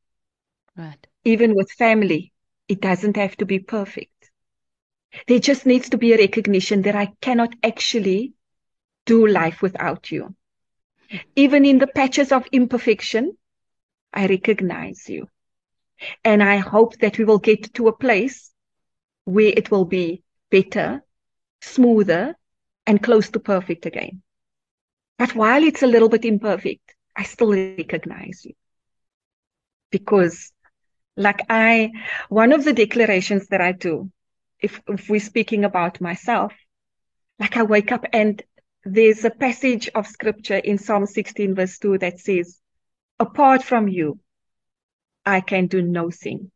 Right. 0.76 1.04
Even 1.24 1.56
with 1.56 1.70
family, 1.72 2.32
it 2.68 2.80
doesn't 2.80 3.16
have 3.16 3.36
to 3.38 3.44
be 3.44 3.58
perfect. 3.58 4.30
There 5.26 5.40
just 5.40 5.66
needs 5.66 5.88
to 5.90 5.98
be 5.98 6.12
a 6.12 6.18
recognition 6.18 6.82
that 6.82 6.94
I 6.94 7.12
cannot 7.20 7.54
actually 7.64 8.34
do 9.04 9.26
life 9.26 9.62
without 9.62 10.12
you. 10.12 10.36
Even 11.34 11.64
in 11.64 11.78
the 11.78 11.88
patches 11.88 12.30
of 12.30 12.46
imperfection, 12.52 13.36
I 14.12 14.26
recognize 14.28 15.08
you. 15.08 15.28
And 16.24 16.40
I 16.40 16.58
hope 16.58 16.98
that 16.98 17.18
we 17.18 17.24
will 17.24 17.38
get 17.38 17.74
to 17.74 17.88
a 17.88 17.96
place 17.96 18.52
where 19.24 19.52
it 19.56 19.72
will 19.72 19.86
be 19.86 20.22
better, 20.50 21.02
smoother, 21.62 22.36
and 22.86 23.02
close 23.02 23.28
to 23.30 23.40
perfect 23.40 23.86
again. 23.86 24.22
But 25.18 25.34
while 25.34 25.64
it's 25.64 25.82
a 25.82 25.88
little 25.88 26.08
bit 26.08 26.24
imperfect, 26.24 26.95
I 27.16 27.23
still 27.23 27.52
recognize 27.52 28.44
you. 28.44 28.54
Because 29.90 30.52
like 31.16 31.40
I, 31.49 31.92
one 32.28 32.52
of 32.52 32.64
the 32.64 32.73
declarations 32.73 33.49
that 33.49 33.61
I 33.61 33.73
do, 33.73 34.11
if, 34.61 34.80
if 34.88 35.08
we're 35.08 35.20
speaking 35.20 35.64
about 35.64 36.00
myself, 36.00 36.52
like 37.38 37.56
I 37.56 37.62
wake 37.62 37.92
up 37.92 38.04
and 38.12 38.42
there's 38.85 39.25
a 39.25 39.30
passage 39.30 39.88
of 39.94 40.06
scripture 40.06 40.56
in 40.56 40.78
Psalm 40.78 41.06
16 41.06 41.54
verse 41.54 41.78
2 41.78 41.99
that 41.99 42.20
says, 42.20 42.61
apart 43.18 43.62
from 43.62 43.88
you, 43.88 44.20
I 45.25 45.40
can 45.40 45.66
do 45.66 45.82
nothing. 45.82 46.50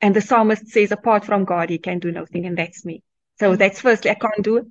And 0.00 0.16
the 0.16 0.20
psalmist 0.20 0.68
says, 0.68 0.90
apart 0.90 1.24
from 1.24 1.44
God, 1.44 1.70
he 1.70 1.78
can 1.78 1.98
do 1.98 2.10
nothing. 2.10 2.46
And 2.46 2.56
that's 2.56 2.84
me. 2.84 3.02
So 3.38 3.50
mm-hmm. 3.50 3.58
that's 3.58 3.80
firstly, 3.80 4.10
I 4.10 4.14
can't 4.14 4.42
do 4.42 4.70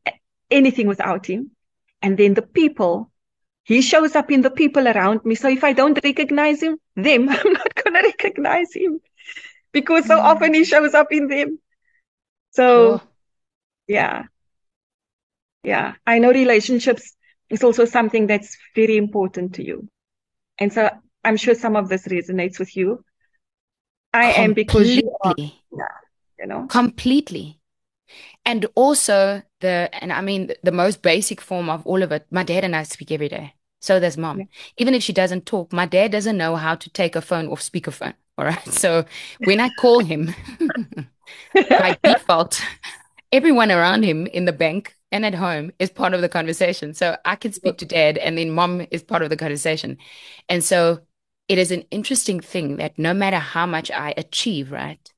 anything 0.49 0.87
without 0.87 1.25
him. 1.25 1.51
And 2.01 2.17
then 2.17 2.33
the 2.33 2.41
people, 2.41 3.10
he 3.63 3.81
shows 3.81 4.15
up 4.15 4.31
in 4.31 4.41
the 4.41 4.49
people 4.49 4.87
around 4.87 5.23
me. 5.23 5.35
So 5.35 5.49
if 5.49 5.63
I 5.63 5.73
don't 5.73 5.99
recognize 6.03 6.61
him, 6.61 6.77
them, 6.95 7.29
I'm 7.29 7.53
not 7.53 7.75
going 7.75 7.93
to 7.93 8.01
recognize 8.03 8.73
him 8.73 8.99
because 9.71 10.05
so 10.05 10.17
mm. 10.17 10.23
often 10.23 10.53
he 10.53 10.65
shows 10.65 10.93
up 10.93 11.11
in 11.11 11.27
them. 11.27 11.59
So 12.51 13.01
yeah. 13.87 14.23
Yeah. 15.63 15.93
I 16.05 16.19
know 16.19 16.31
relationships 16.31 17.15
is 17.49 17.63
also 17.63 17.85
something 17.85 18.27
that's 18.27 18.57
very 18.75 18.97
important 18.97 19.55
to 19.55 19.65
you. 19.65 19.87
And 20.57 20.73
so 20.73 20.89
I'm 21.23 21.37
sure 21.37 21.55
some 21.55 21.75
of 21.75 21.89
this 21.89 22.07
resonates 22.07 22.59
with 22.59 22.75
you. 22.75 23.03
I 24.13 24.33
Completely. 24.33 24.43
am 24.43 24.53
because 24.53 24.95
you 24.95 25.15
are, 25.21 25.35
yeah, 25.37 25.97
you 26.39 26.47
know. 26.47 26.67
Completely 26.67 27.60
and 28.45 28.65
also 28.75 29.41
the 29.59 29.89
and 30.01 30.11
i 30.11 30.21
mean 30.21 30.51
the 30.63 30.71
most 30.71 31.01
basic 31.01 31.41
form 31.41 31.69
of 31.69 31.85
all 31.85 32.03
of 32.03 32.11
it 32.11 32.25
my 32.31 32.43
dad 32.43 32.63
and 32.63 32.75
i 32.75 32.83
speak 32.83 33.11
every 33.11 33.29
day. 33.29 33.53
So 33.79 33.99
does 33.99 34.17
mom 34.17 34.39
yeah. 34.39 34.45
even 34.77 34.93
if 34.93 35.01
she 35.01 35.13
doesn't 35.13 35.45
talk 35.45 35.73
my 35.73 35.85
dad 35.85 36.11
doesn't 36.11 36.37
know 36.37 36.55
how 36.55 36.75
to 36.75 36.89
take 36.89 37.15
a 37.15 37.21
phone 37.21 37.47
off 37.47 37.61
speakerphone. 37.61 38.13
All 38.37 38.45
right. 38.45 38.67
So 38.67 39.05
when 39.43 39.59
i 39.59 39.69
call 39.79 39.99
him 39.99 40.33
by 41.53 41.97
default 42.03 42.61
everyone 43.31 43.71
around 43.71 44.03
him 44.03 44.27
in 44.27 44.45
the 44.45 44.53
bank 44.53 44.95
and 45.11 45.25
at 45.25 45.33
home 45.33 45.71
is 45.79 45.89
part 45.89 46.13
of 46.13 46.21
the 46.21 46.29
conversation. 46.29 46.93
So 46.93 47.17
i 47.25 47.35
can 47.35 47.53
speak 47.53 47.77
to 47.79 47.85
dad 47.85 48.17
and 48.17 48.37
then 48.37 48.51
mom 48.51 48.85
is 48.91 49.03
part 49.03 49.23
of 49.23 49.29
the 49.29 49.37
conversation. 49.37 49.97
And 50.47 50.63
so 50.63 51.01
it 51.47 51.57
is 51.57 51.71
an 51.71 51.83
interesting 51.91 52.39
thing 52.39 52.77
that 52.77 52.97
no 52.97 53.13
matter 53.13 53.37
how 53.37 53.65
much 53.65 53.91
i 53.91 54.13
achieve 54.15 54.71
right 54.71 55.11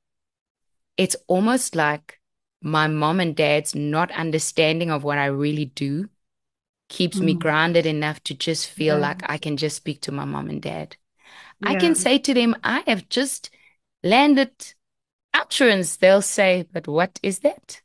it's 0.96 1.16
almost 1.28 1.74
like 1.74 2.18
my 2.64 2.88
mom 2.88 3.20
and 3.20 3.36
dad's 3.36 3.74
not 3.74 4.10
understanding 4.12 4.90
of 4.90 5.04
what 5.04 5.18
I 5.18 5.26
really 5.26 5.66
do 5.66 6.08
keeps 6.88 7.18
mm. 7.18 7.24
me 7.24 7.34
grounded 7.34 7.84
enough 7.84 8.22
to 8.24 8.34
just 8.34 8.70
feel 8.70 8.96
yeah. 8.96 9.02
like 9.02 9.22
I 9.28 9.36
can 9.36 9.58
just 9.58 9.76
speak 9.76 10.00
to 10.02 10.12
my 10.12 10.24
mom 10.24 10.48
and 10.48 10.62
dad. 10.62 10.96
Yeah. 11.60 11.70
I 11.70 11.74
can 11.76 11.94
say 11.94 12.18
to 12.18 12.32
them, 12.32 12.56
I 12.64 12.82
have 12.86 13.08
just 13.10 13.50
landed 14.02 14.50
utterance. 15.34 15.96
They'll 15.96 16.22
say, 16.22 16.66
but 16.72 16.88
what 16.88 17.20
is 17.22 17.40
that? 17.40 17.82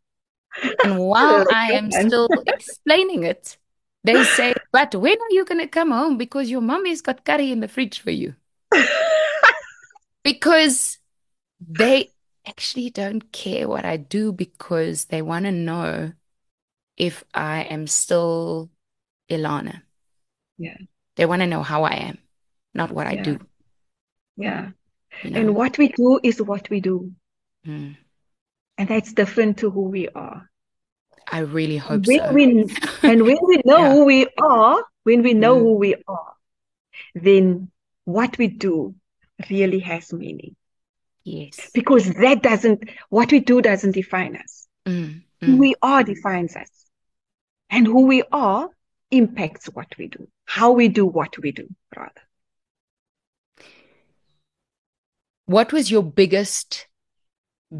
And 0.85 0.97
while 1.07 1.45
I 1.53 1.73
am 1.73 1.91
still 1.91 2.29
explaining 2.47 3.23
it, 3.23 3.57
they 4.05 4.23
say, 4.23 4.53
but 4.71 4.95
when 4.95 5.17
are 5.17 5.31
you 5.31 5.43
going 5.43 5.59
to 5.59 5.67
come 5.67 5.91
home? 5.91 6.17
Because 6.17 6.49
your 6.49 6.61
mommy's 6.61 7.01
got 7.01 7.25
curry 7.25 7.51
in 7.51 7.59
the 7.59 7.67
fridge 7.67 7.99
for 7.99 8.11
you. 8.11 8.33
because 10.23 10.99
they 11.59 12.11
actually 12.49 12.89
don't 12.89 13.31
care 13.31 13.69
what 13.69 13.85
I 13.85 13.97
do 13.97 14.33
because 14.33 15.05
they 15.05 15.21
want 15.21 15.45
to 15.45 15.51
know 15.51 16.11
if 16.97 17.23
I 17.33 17.61
am 17.63 17.87
still 17.87 18.69
Ilana. 19.29 19.83
Yeah. 20.57 20.77
They 21.15 21.25
want 21.25 21.41
to 21.41 21.47
know 21.47 21.63
how 21.63 21.83
I 21.83 21.95
am, 22.09 22.17
not 22.73 22.91
what 22.91 23.07
yeah. 23.07 23.19
I 23.19 23.23
do. 23.23 23.39
Yeah. 24.35 24.69
You 25.23 25.31
know? 25.31 25.39
And 25.39 25.55
what 25.55 25.77
we 25.77 25.89
do 25.89 26.19
is 26.23 26.41
what 26.41 26.69
we 26.69 26.81
do. 26.81 27.11
Mm. 27.65 27.95
And 28.77 28.87
that's 28.87 29.13
different 29.13 29.57
to 29.59 29.69
who 29.69 29.83
we 29.83 30.09
are. 30.09 30.49
I 31.31 31.39
really 31.39 31.77
hope 31.77 32.07
when 32.07 32.19
so. 32.19 32.33
We, 32.33 32.43
and 33.03 33.23
when 33.23 33.37
we 33.47 33.61
know 33.65 33.77
yeah. 33.77 33.93
who 33.93 34.05
we 34.05 34.27
are, 34.41 34.83
when 35.03 35.21
we 35.21 35.33
know 35.33 35.57
mm. 35.57 35.61
who 35.61 35.73
we 35.75 35.95
are, 36.07 36.33
then 37.13 37.69
what 38.05 38.37
we 38.37 38.47
do 38.47 38.95
really 39.49 39.79
has 39.79 40.11
meaning. 40.11 40.55
Yes. 41.23 41.69
Because 41.73 42.11
that 42.13 42.41
doesn't, 42.41 42.89
what 43.09 43.31
we 43.31 43.39
do 43.39 43.61
doesn't 43.61 43.91
define 43.91 44.35
us. 44.35 44.67
Mm, 44.85 45.23
mm. 45.41 45.45
Who 45.45 45.57
we 45.57 45.75
are 45.81 46.03
defines 46.03 46.55
us. 46.55 46.69
And 47.69 47.85
who 47.85 48.07
we 48.07 48.23
are 48.31 48.69
impacts 49.11 49.67
what 49.67 49.87
we 49.97 50.07
do, 50.07 50.27
how 50.45 50.71
we 50.71 50.87
do 50.87 51.05
what 51.05 51.37
we 51.37 51.51
do, 51.51 51.67
rather. 51.95 52.21
What 55.45 55.73
was 55.73 55.89
your 55.89 56.03
biggest, 56.03 56.87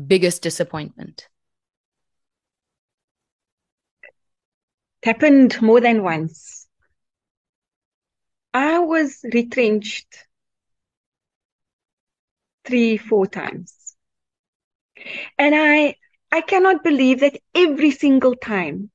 biggest 0.08 0.41
disappointment? 0.41 1.27
It 5.01 5.08
happened 5.08 5.62
more 5.62 5.79
than 5.79 6.03
once. 6.03 6.67
I 8.53 8.79
was 8.79 9.19
retrenched 9.34 10.25
three, 12.69 12.97
four 12.97 13.25
times. 13.25 13.73
And 15.38 15.55
I, 15.55 15.95
I 16.31 16.41
cannot 16.41 16.83
believe 16.83 17.21
that 17.21 17.39
every 17.55 17.89
single 17.89 18.35
time 18.35 18.91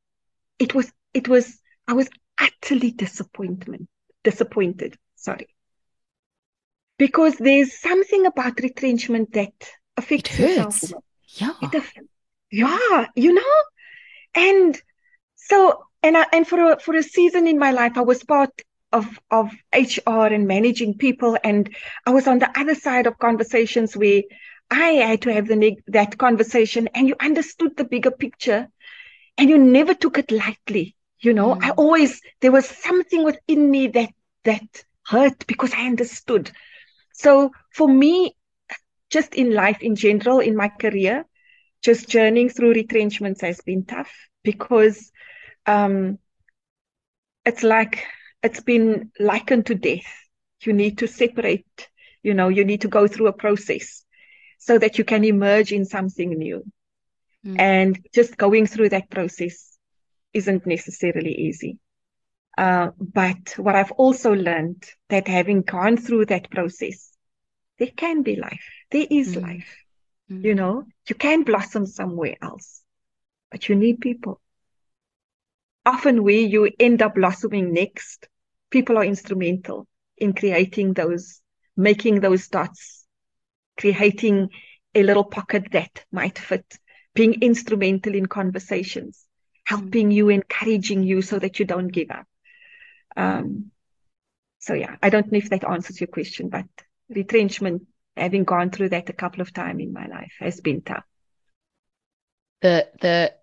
it 0.59 0.75
was, 0.75 0.91
it 1.13 1.27
was, 1.27 1.59
I 1.89 1.95
was 1.95 2.09
utterly 2.39 2.93
disappointment, 2.93 3.89
disappointed. 4.23 4.97
Sorry. 5.17 5.49
Because 6.99 7.35
there's 7.37 7.77
something 7.81 8.27
about 8.27 8.61
retrenchment 8.61 9.33
that 9.33 9.53
affects 9.97 10.39
it 10.39 10.57
hurts. 10.57 10.93
Yeah. 11.29 11.55
It, 11.63 11.83
yeah, 12.53 13.07
you 13.17 13.35
know? 13.35 13.55
And 14.37 14.81
so, 15.35 15.85
and 16.05 16.17
I, 16.17 16.27
and 16.33 16.47
for 16.47 16.73
a, 16.73 16.79
for 16.79 16.95
a 16.95 17.03
season 17.03 17.49
in 17.49 17.59
my 17.59 17.73
life, 17.73 17.97
I 17.97 18.03
was 18.03 18.23
part 18.23 18.53
of 18.95 19.19
of 19.31 19.51
HR 19.75 20.27
and 20.27 20.47
managing 20.47 20.97
people, 20.97 21.37
and 21.45 21.69
I 22.07 22.11
was 22.13 22.27
on 22.27 22.39
the 22.39 22.51
other 22.59 22.75
side 22.75 23.07
of 23.07 23.19
conversations 23.19 23.97
where 23.97 24.23
I 24.71 24.93
had 25.11 25.23
to 25.23 25.33
have 25.35 25.49
the 25.49 25.77
that 25.89 26.17
conversation, 26.17 26.89
and 26.95 27.09
you 27.09 27.17
understood 27.21 27.77
the 27.77 27.85
bigger 27.85 28.11
picture, 28.11 28.69
and 29.37 29.51
you 29.51 29.59
never 29.59 29.95
took 29.95 30.19
it 30.19 30.31
lightly. 30.31 30.97
You 31.19 31.33
know, 31.33 31.55
mm. 31.55 31.65
I 31.65 31.71
always, 31.71 32.21
there 32.41 32.53
was 32.53 32.69
something 32.69 33.25
within 33.25 33.71
me 33.71 33.89
that, 33.89 34.11
that 34.45 34.85
hurt 35.07 35.47
because 35.47 35.73
I 35.73 35.87
understood. 35.87 36.51
So 37.15 37.51
for 37.73 37.89
me, 37.89 38.37
just 39.11 39.35
in 39.35 39.55
life 39.55 39.79
in 39.81 39.97
general, 39.97 40.41
in 40.41 40.57
my 40.57 40.69
career, 40.69 41.25
just 41.83 42.09
journeying 42.09 42.51
through 42.51 42.75
retrenchments 42.75 43.41
has 43.41 43.61
been 43.61 43.85
tough 43.85 44.13
because 44.43 45.13
um, 45.67 46.19
it's 47.45 47.63
like 47.63 48.05
it's 48.45 48.61
been 48.61 49.11
likened 49.19 49.67
to 49.67 49.75
death. 49.75 50.07
You 50.61 50.75
need 50.75 50.99
to 50.99 51.09
separate, 51.09 51.89
you 52.23 52.35
know, 52.35 52.49
you 52.49 52.65
need 52.65 52.83
to 52.83 52.89
go 52.89 53.09
through 53.09 53.29
a 53.29 53.33
process 53.33 54.05
so 54.59 54.79
that 54.79 54.99
you 54.99 55.05
can 55.05 55.25
emerge 55.25 55.73
in 55.73 55.85
something 55.85 56.31
new. 56.31 56.63
Mm. 57.45 57.61
And 57.61 58.07
just 58.15 58.37
going 58.37 58.67
through 58.67 58.91
that 58.91 59.11
process 59.11 59.77
isn't 60.33 60.67
necessarily 60.67 61.35
easy. 61.35 61.79
Uh, 62.57 62.91
but 62.99 63.55
what 63.57 63.75
I've 63.75 63.93
also 63.93 64.33
learned 64.33 64.85
that 65.09 65.27
having 65.27 65.63
gone 65.63 65.97
through 65.97 66.27
that 66.27 66.51
process, 66.51 67.11
there 67.79 67.91
can 67.97 68.23
be 68.23 68.37
life. 68.37 68.65
There 68.91 69.07
is 69.11 69.37
mm. 69.37 69.43
life. 69.43 69.77
Mm. 70.31 70.45
You 70.45 70.55
know, 70.55 70.85
you 71.09 71.15
can 71.15 71.43
blossom 71.43 71.87
somewhere 71.87 72.37
else, 72.41 72.83
but 73.51 73.69
you 73.69 73.75
need 73.75 74.01
people. 74.01 74.41
Often 75.87 76.23
where 76.23 76.35
you 76.35 76.71
end 76.79 77.03
up 77.03 77.17
blossoming 77.17 77.75
next, 77.75 78.29
people 78.75 78.99
are 78.99 79.05
instrumental 79.05 79.87
in 80.19 80.33
creating 80.33 80.95
those, 80.95 81.41
making 81.77 82.19
those 82.19 82.49
dots, 82.49 83.05
creating 83.79 84.49
a 84.97 85.05
little 85.05 85.23
pocket 85.23 85.71
that 85.71 86.05
might 86.11 86.37
fit, 86.37 86.67
being 87.15 87.41
instrumental 87.41 88.17
in 88.17 88.27
conversations, 88.27 89.27
helping 89.65 90.11
you, 90.11 90.29
encouraging 90.29 91.05
you 91.05 91.23
so 91.23 91.39
that 91.39 91.61
you 91.61 91.65
don't 91.65 91.87
give 91.87 92.11
up. 92.11 92.27
Um, 93.17 93.71
so 94.59 94.75
yeah, 94.75 94.97
I 95.01 95.09
don't 95.09 95.31
know 95.31 95.39
if 95.39 95.51
that 95.51 95.63
answers 95.63 96.01
your 96.01 96.09
question, 96.09 96.49
but 96.49 96.67
retrenchment, 97.09 97.87
having 98.17 98.43
gone 98.43 98.71
through 98.71 98.89
that 98.89 99.09
a 99.09 99.13
couple 99.13 99.41
of 99.41 99.53
times 99.53 99.81
in 99.83 99.93
my 99.93 100.09
life, 100.09 100.35
has 100.41 100.61
been 100.61 100.83
tough. 100.83 101.05
The 102.61 102.89
the 103.01 103.35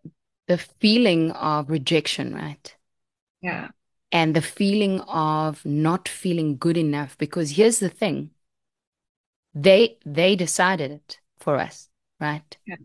the 0.48 0.58
feeling 0.58 1.32
of 1.32 1.70
rejection, 1.70 2.36
right? 2.36 2.76
Yeah. 3.42 3.70
And 4.12 4.36
the 4.36 4.42
feeling 4.42 5.00
of 5.02 5.66
not 5.66 6.10
feeling 6.10 6.58
good 6.58 6.78
enough. 6.78 7.18
Because 7.18 7.52
here's 7.52 7.80
the 7.80 7.90
thing. 7.90 8.32
They 9.54 9.98
they 10.06 10.36
decided 10.36 10.92
it 10.92 11.20
for 11.40 11.58
us, 11.58 11.90
right? 12.20 12.58
Yeah. 12.66 12.76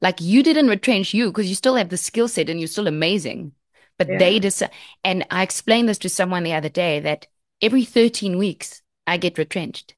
Like 0.00 0.20
you 0.20 0.42
didn't 0.42 0.68
retrench 0.68 1.14
you 1.14 1.30
because 1.30 1.48
you 1.48 1.54
still 1.54 1.76
have 1.76 1.88
the 1.88 1.96
skill 1.96 2.28
set 2.28 2.50
and 2.50 2.60
you're 2.60 2.68
still 2.68 2.86
amazing. 2.86 3.52
But 3.96 4.08
yeah. 4.08 4.18
they 4.18 4.38
decide 4.38 4.70
and 5.04 5.24
I 5.30 5.42
explained 5.42 5.88
this 5.88 5.98
to 5.98 6.08
someone 6.08 6.42
the 6.42 6.54
other 6.54 6.68
day 6.68 7.00
that 7.00 7.26
every 7.62 7.84
13 7.84 8.36
weeks 8.36 8.82
I 9.06 9.16
get 9.16 9.38
retrenched. 9.38 9.94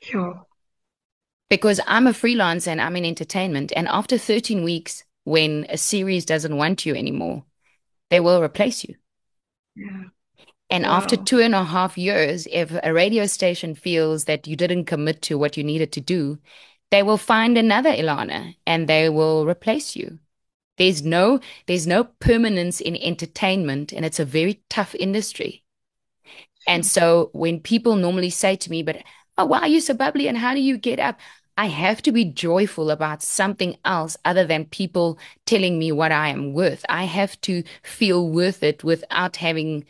Sure. 0.00 0.46
Because 1.50 1.80
I'm 1.86 2.06
a 2.06 2.12
freelancer 2.12 2.68
and 2.68 2.80
I'm 2.80 2.96
in 2.96 3.04
entertainment. 3.04 3.72
And 3.76 3.88
after 3.88 4.18
13 4.18 4.64
weeks, 4.64 5.04
when 5.24 5.66
a 5.68 5.76
series 5.76 6.24
doesn't 6.24 6.56
want 6.56 6.86
you 6.86 6.94
anymore, 6.94 7.44
they 8.10 8.20
will 8.20 8.42
replace 8.42 8.84
you. 8.84 8.94
Yeah. 9.76 10.04
And 10.70 10.84
wow. 10.84 10.96
after 10.96 11.16
two 11.16 11.40
and 11.40 11.54
a 11.54 11.64
half 11.64 11.98
years, 11.98 12.48
if 12.50 12.72
a 12.82 12.92
radio 12.92 13.26
station 13.26 13.74
feels 13.74 14.24
that 14.24 14.46
you 14.46 14.56
didn't 14.56 14.86
commit 14.86 15.22
to 15.22 15.38
what 15.38 15.56
you 15.56 15.64
needed 15.64 15.92
to 15.92 16.00
do, 16.00 16.38
they 16.90 17.02
will 17.02 17.18
find 17.18 17.58
another 17.58 17.90
Ilana 17.90 18.56
and 18.66 18.88
they 18.88 19.08
will 19.08 19.46
replace 19.46 19.94
you. 19.96 20.18
There's 20.76 21.02
no 21.02 21.40
there's 21.66 21.86
no 21.86 22.04
permanence 22.04 22.80
in 22.80 22.96
entertainment 22.96 23.92
and 23.92 24.04
it's 24.04 24.18
a 24.18 24.24
very 24.24 24.62
tough 24.68 24.94
industry. 24.94 25.64
And 26.66 26.82
hmm. 26.82 26.88
so 26.88 27.30
when 27.32 27.60
people 27.60 27.96
normally 27.96 28.30
say 28.30 28.56
to 28.56 28.70
me, 28.70 28.82
but 28.82 29.02
oh, 29.38 29.46
why 29.46 29.60
are 29.60 29.68
you 29.68 29.80
so 29.80 29.94
bubbly 29.94 30.28
and 30.28 30.38
how 30.38 30.54
do 30.54 30.60
you 30.60 30.78
get 30.78 30.98
up? 30.98 31.20
I 31.56 31.66
have 31.66 32.02
to 32.02 32.12
be 32.12 32.24
joyful 32.24 32.90
about 32.90 33.22
something 33.22 33.76
else 33.84 34.16
other 34.24 34.44
than 34.44 34.64
people 34.64 35.18
telling 35.46 35.78
me 35.78 35.92
what 35.92 36.10
I 36.10 36.28
am 36.28 36.52
worth. 36.52 36.84
I 36.88 37.04
have 37.04 37.40
to 37.42 37.62
feel 37.82 38.28
worth 38.28 38.62
it 38.62 38.82
without 38.82 39.36
having 39.36 39.84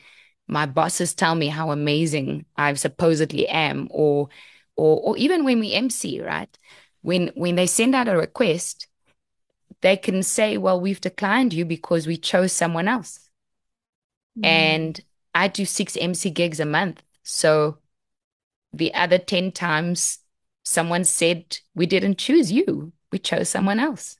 my 0.47 0.67
bosses 0.67 1.15
tell 1.15 1.35
me 1.35 1.49
how 1.49 1.71
amazing 1.71 2.45
I 2.57 2.75
supposedly 2.75 3.49
am 3.49 3.89
or 3.91 4.29
or 4.77 5.01
or 5.01 5.17
even 5.17 5.45
when 5.45 5.59
we 5.61 5.73
MC, 5.73 6.21
right? 6.21 6.59
When 7.01 7.29
when 7.35 7.55
they 7.55 7.67
send 7.67 7.95
out 7.95 8.09
a 8.09 8.17
request, 8.17 8.87
they 9.81 9.97
can 9.97 10.23
say, 10.23 10.59
well, 10.59 10.81
we've 10.81 11.01
declined 11.01 11.55
you 11.55 11.65
because 11.65 12.07
we 12.07 12.17
chose 12.19 12.53
someone 12.53 12.89
else. 12.89 13.31
Mm. 14.39 14.45
And 14.45 15.01
I 15.35 15.49
do 15.49 15.65
six 15.65 15.97
MC 15.97 16.31
gigs 16.31 16.61
a 16.61 16.67
month. 16.67 17.03
So 17.23 17.79
the 18.73 18.93
other 18.95 19.19
10 19.19 19.53
times 19.53 20.19
someone 20.65 21.05
said, 21.05 21.59
We 21.75 21.87
didn't 21.87 22.19
choose 22.19 22.51
you, 22.51 22.93
we 23.13 23.19
chose 23.19 23.49
someone 23.49 23.79
else. 23.79 24.17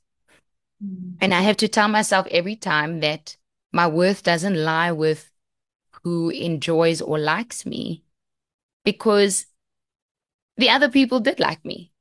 Mm. 0.83 1.15
And 1.21 1.33
I 1.33 1.41
have 1.41 1.57
to 1.57 1.67
tell 1.67 1.87
myself 1.87 2.27
every 2.31 2.55
time 2.55 3.01
that 3.01 3.35
my 3.71 3.87
worth 3.87 4.23
doesn't 4.23 4.55
lie 4.55 4.91
with 4.91 5.29
who 6.03 6.29
enjoys 6.29 7.01
or 7.01 7.17
likes 7.19 7.65
me 7.65 8.03
because 8.83 9.47
the 10.57 10.69
other 10.69 10.89
people 10.89 11.19
did 11.19 11.39
like 11.39 11.65
me. 11.65 11.91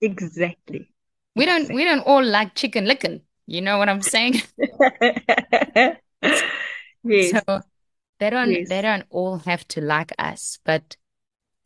Exactly. 0.00 0.88
We 1.34 1.46
don't 1.46 1.62
exactly. 1.62 1.76
we 1.76 1.84
don't 1.84 2.00
all 2.00 2.24
like 2.24 2.54
chicken 2.54 2.84
licking. 2.84 3.22
You 3.46 3.60
know 3.60 3.78
what 3.78 3.88
I'm 3.88 4.02
saying? 4.02 4.42
yes. 7.02 7.30
So 7.30 7.62
they 8.18 8.30
don't 8.30 8.50
yes. 8.50 8.68
they 8.68 8.82
don't 8.82 9.04
all 9.10 9.38
have 9.38 9.66
to 9.68 9.80
like 9.80 10.12
us, 10.18 10.58
but 10.64 10.96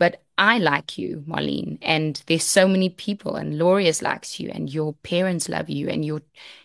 but 0.00 0.22
I 0.38 0.56
like 0.56 0.96
you, 0.96 1.22
Marlene, 1.28 1.76
and 1.82 2.20
there's 2.26 2.42
so 2.42 2.66
many 2.66 2.88
people, 2.88 3.36
and 3.36 3.58
Laureus 3.60 4.00
likes 4.00 4.40
you, 4.40 4.50
and 4.50 4.72
your 4.72 4.94
parents 4.94 5.50
love 5.50 5.68
you, 5.68 5.90
and 5.90 6.02
your 6.02 6.22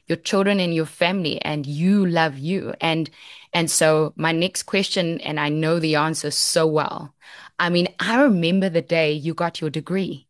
your 0.07 0.15
children 0.15 0.61
and 0.61 0.73
your 0.73 0.85
family, 0.85 1.41
and 1.41 1.65
you 1.65 2.05
love 2.05 2.37
you, 2.37 2.73
and 2.79 3.09
and 3.51 3.69
so 3.69 4.13
my 4.15 4.31
next 4.31 4.63
question, 4.63 5.19
and 5.19 5.37
I 5.37 5.49
know 5.49 5.79
the 5.79 5.95
answer 5.95 6.31
so 6.31 6.65
well. 6.65 7.13
I 7.59 7.69
mean, 7.69 7.89
I 7.99 8.21
remember 8.23 8.69
the 8.69 8.81
day 8.81 9.11
you 9.11 9.33
got 9.33 9.59
your 9.59 9.69
degree. 9.69 10.27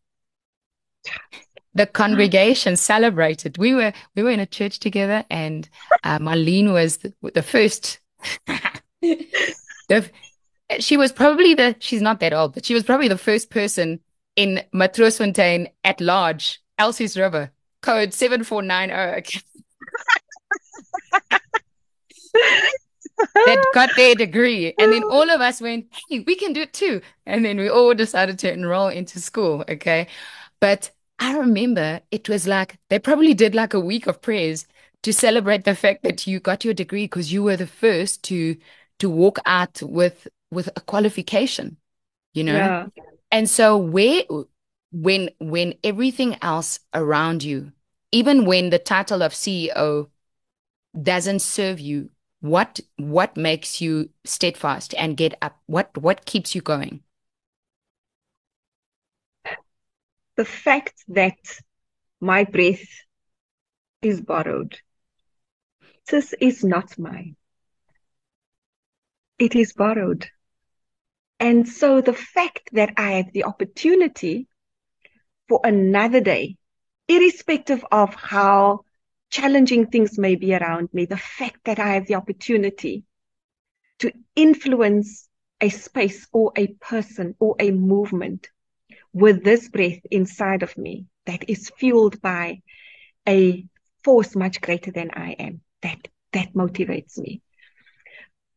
The 1.74 1.86
congregation 1.86 2.76
celebrated. 2.76 3.56
We 3.56 3.72
were 3.72 3.92
we 4.16 4.24
were 4.24 4.30
in 4.30 4.40
a 4.40 4.46
church 4.46 4.80
together, 4.80 5.24
and 5.30 5.68
uh, 6.02 6.18
Marlene 6.18 6.72
was 6.72 6.96
the, 6.96 7.14
the 7.34 7.42
first 7.42 8.00
the, 8.96 10.10
she 10.78 10.96
was 10.96 11.12
probably 11.12 11.54
the, 11.54 11.76
she's 11.78 12.02
not 12.02 12.20
that 12.20 12.32
old, 12.32 12.54
but 12.54 12.64
she 12.64 12.74
was 12.74 12.84
probably 12.84 13.08
the 13.08 13.18
first 13.18 13.50
person 13.50 14.00
in 14.36 14.62
Matroosfontein 14.74 15.68
at 15.84 16.00
large, 16.00 16.60
Elsie's 16.78 17.16
River, 17.16 17.50
code 17.82 18.12
7490. 18.12 19.40
that 23.34 23.64
got 23.72 23.90
their 23.96 24.14
degree. 24.14 24.74
And 24.78 24.92
then 24.92 25.02
all 25.04 25.30
of 25.30 25.40
us 25.40 25.60
went, 25.60 25.86
hey, 26.08 26.20
we 26.26 26.34
can 26.36 26.52
do 26.52 26.62
it 26.62 26.72
too. 26.72 27.00
And 27.24 27.44
then 27.44 27.58
we 27.58 27.68
all 27.68 27.94
decided 27.94 28.38
to 28.40 28.52
enroll 28.52 28.88
into 28.88 29.20
school. 29.20 29.64
Okay. 29.68 30.08
But 30.60 30.90
I 31.18 31.36
remember 31.38 32.00
it 32.10 32.28
was 32.28 32.46
like 32.46 32.78
they 32.90 32.98
probably 32.98 33.34
did 33.34 33.54
like 33.54 33.74
a 33.74 33.80
week 33.80 34.06
of 34.06 34.20
prayers 34.20 34.66
to 35.02 35.12
celebrate 35.12 35.64
the 35.64 35.74
fact 35.74 36.02
that 36.02 36.26
you 36.26 36.40
got 36.40 36.64
your 36.64 36.74
degree 36.74 37.04
because 37.04 37.32
you 37.32 37.42
were 37.42 37.56
the 37.56 37.66
first 37.66 38.22
to 38.24 38.56
to 38.98 39.10
walk 39.10 39.38
out 39.44 39.80
with 39.82 40.26
with 40.50 40.68
a 40.76 40.80
qualification 40.80 41.76
you 42.32 42.44
know? 42.44 42.56
Yeah. 42.56 42.86
and 43.30 43.48
so 43.48 43.76
where 43.76 44.22
when 44.92 45.30
when 45.38 45.74
everything 45.82 46.36
else 46.42 46.80
around 46.94 47.42
you 47.42 47.72
even 48.12 48.44
when 48.44 48.70
the 48.70 48.78
title 48.78 49.22
of 49.22 49.32
ceo 49.32 50.08
doesn't 51.02 51.40
serve 51.40 51.80
you 51.80 52.10
what 52.40 52.80
what 52.96 53.36
makes 53.36 53.80
you 53.80 54.10
steadfast 54.24 54.94
and 54.96 55.16
get 55.16 55.36
up? 55.42 55.58
What 55.66 55.96
what 55.96 56.24
keeps 56.24 56.54
you 56.54 56.60
going? 56.60 57.00
The 60.36 60.44
fact 60.44 61.02
that 61.08 61.38
my 62.20 62.44
breath 62.44 62.86
is 64.02 64.20
borrowed. 64.20 64.78
This 66.10 66.34
is 66.40 66.62
not 66.62 66.98
mine. 66.98 67.36
It 69.38 69.56
is 69.56 69.72
borrowed. 69.72 70.28
And 71.38 71.68
so 71.68 72.00
the 72.00 72.12
fact 72.12 72.70
that 72.72 72.94
I 72.96 73.12
have 73.12 73.32
the 73.32 73.44
opportunity 73.44 74.48
for 75.48 75.60
another 75.64 76.20
day, 76.20 76.56
irrespective 77.08 77.84
of 77.92 78.14
how 78.14 78.80
challenging 79.30 79.86
things 79.86 80.18
may 80.18 80.36
be 80.36 80.54
around 80.54 80.88
me, 80.92 81.04
the 81.04 81.16
fact 81.16 81.58
that 81.64 81.78
I 81.78 81.94
have 81.94 82.06
the 82.06 82.14
opportunity 82.14 83.04
to 83.98 84.12
influence 84.34 85.28
a 85.60 85.68
space 85.68 86.26
or 86.32 86.52
a 86.56 86.68
person 86.68 87.34
or 87.38 87.56
a 87.58 87.70
movement 87.70 88.48
with 89.12 89.42
this 89.42 89.68
breath 89.68 90.00
inside 90.10 90.62
of 90.62 90.76
me 90.76 91.06
that 91.24 91.48
is 91.48 91.70
fueled 91.78 92.20
by 92.20 92.60
a 93.26 93.66
force 94.04 94.36
much 94.36 94.60
greater 94.60 94.90
than 94.90 95.10
I 95.12 95.32
am. 95.32 95.60
that 95.82 96.08
that 96.32 96.52
motivates 96.52 97.18
me. 97.18 97.40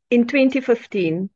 In 0.10 0.28
2015, 0.28 1.30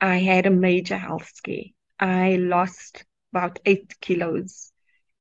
I 0.00 0.18
had 0.18 0.46
a 0.46 0.50
major 0.50 0.96
health 0.96 1.30
scare. 1.34 1.64
I 1.98 2.36
lost 2.36 3.04
about 3.32 3.58
eight 3.64 4.00
kilos 4.00 4.72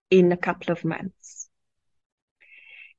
in 0.09 0.31
a 0.31 0.37
couple 0.37 0.71
of 0.71 0.85
months. 0.85 1.49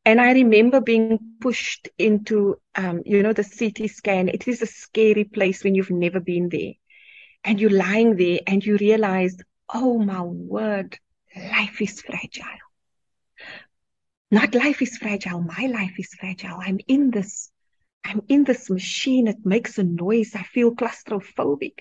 And 0.04 0.20
I 0.20 0.32
remember 0.32 0.80
being 0.80 1.18
pushed 1.40 1.88
into, 1.98 2.56
um, 2.74 3.02
you 3.04 3.22
know, 3.22 3.32
the 3.32 3.44
CT 3.44 3.88
scan. 3.88 4.28
It 4.28 4.48
is 4.48 4.62
a 4.62 4.66
scary 4.66 5.24
place 5.24 5.62
when 5.62 5.74
you've 5.74 5.90
never 5.90 6.20
been 6.20 6.48
there. 6.48 6.72
And 7.44 7.60
you're 7.60 7.70
lying 7.70 8.16
there 8.16 8.40
and 8.46 8.64
you 8.64 8.76
realize, 8.78 9.36
oh 9.72 9.98
my 9.98 10.22
word, 10.22 10.98
life 11.36 11.80
is 11.80 12.00
fragile. 12.00 12.44
Not 14.30 14.54
life 14.54 14.82
is 14.82 14.96
fragile. 14.96 15.40
My 15.42 15.66
life 15.66 15.98
is 15.98 16.14
fragile. 16.18 16.58
I'm 16.60 16.80
in 16.88 17.10
this. 17.10 17.50
I'm 18.04 18.22
in 18.28 18.44
this 18.44 18.70
machine. 18.70 19.28
It 19.28 19.44
makes 19.44 19.78
a 19.78 19.84
noise. 19.84 20.34
I 20.34 20.42
feel 20.42 20.74
claustrophobic. 20.74 21.80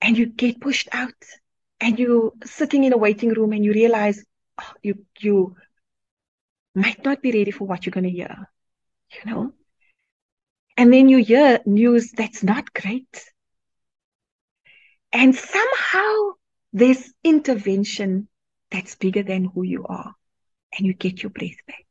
And 0.00 0.16
you 0.16 0.26
get 0.26 0.60
pushed 0.60 0.88
out 0.92 1.14
and 1.80 1.98
you're 1.98 2.32
sitting 2.44 2.84
in 2.84 2.92
a 2.92 2.98
waiting 2.98 3.30
room 3.30 3.52
and 3.52 3.64
you 3.64 3.72
realize 3.72 4.24
oh, 4.60 4.72
you, 4.82 5.04
you 5.18 5.56
might 6.74 7.04
not 7.04 7.22
be 7.22 7.32
ready 7.32 7.50
for 7.50 7.66
what 7.66 7.84
you're 7.84 7.92
going 7.92 8.04
to 8.04 8.10
hear, 8.10 8.48
you 9.10 9.30
know? 9.30 9.52
And 10.76 10.92
then 10.92 11.08
you 11.08 11.18
hear 11.18 11.60
news 11.64 12.12
that's 12.12 12.42
not 12.42 12.72
great. 12.72 13.24
And 15.12 15.34
somehow 15.34 16.32
there's 16.72 17.12
intervention 17.22 18.28
that's 18.70 18.96
bigger 18.96 19.22
than 19.22 19.44
who 19.44 19.62
you 19.62 19.86
are, 19.86 20.14
and 20.76 20.84
you 20.84 20.92
get 20.92 21.22
your 21.22 21.30
breath 21.30 21.64
back. 21.68 21.83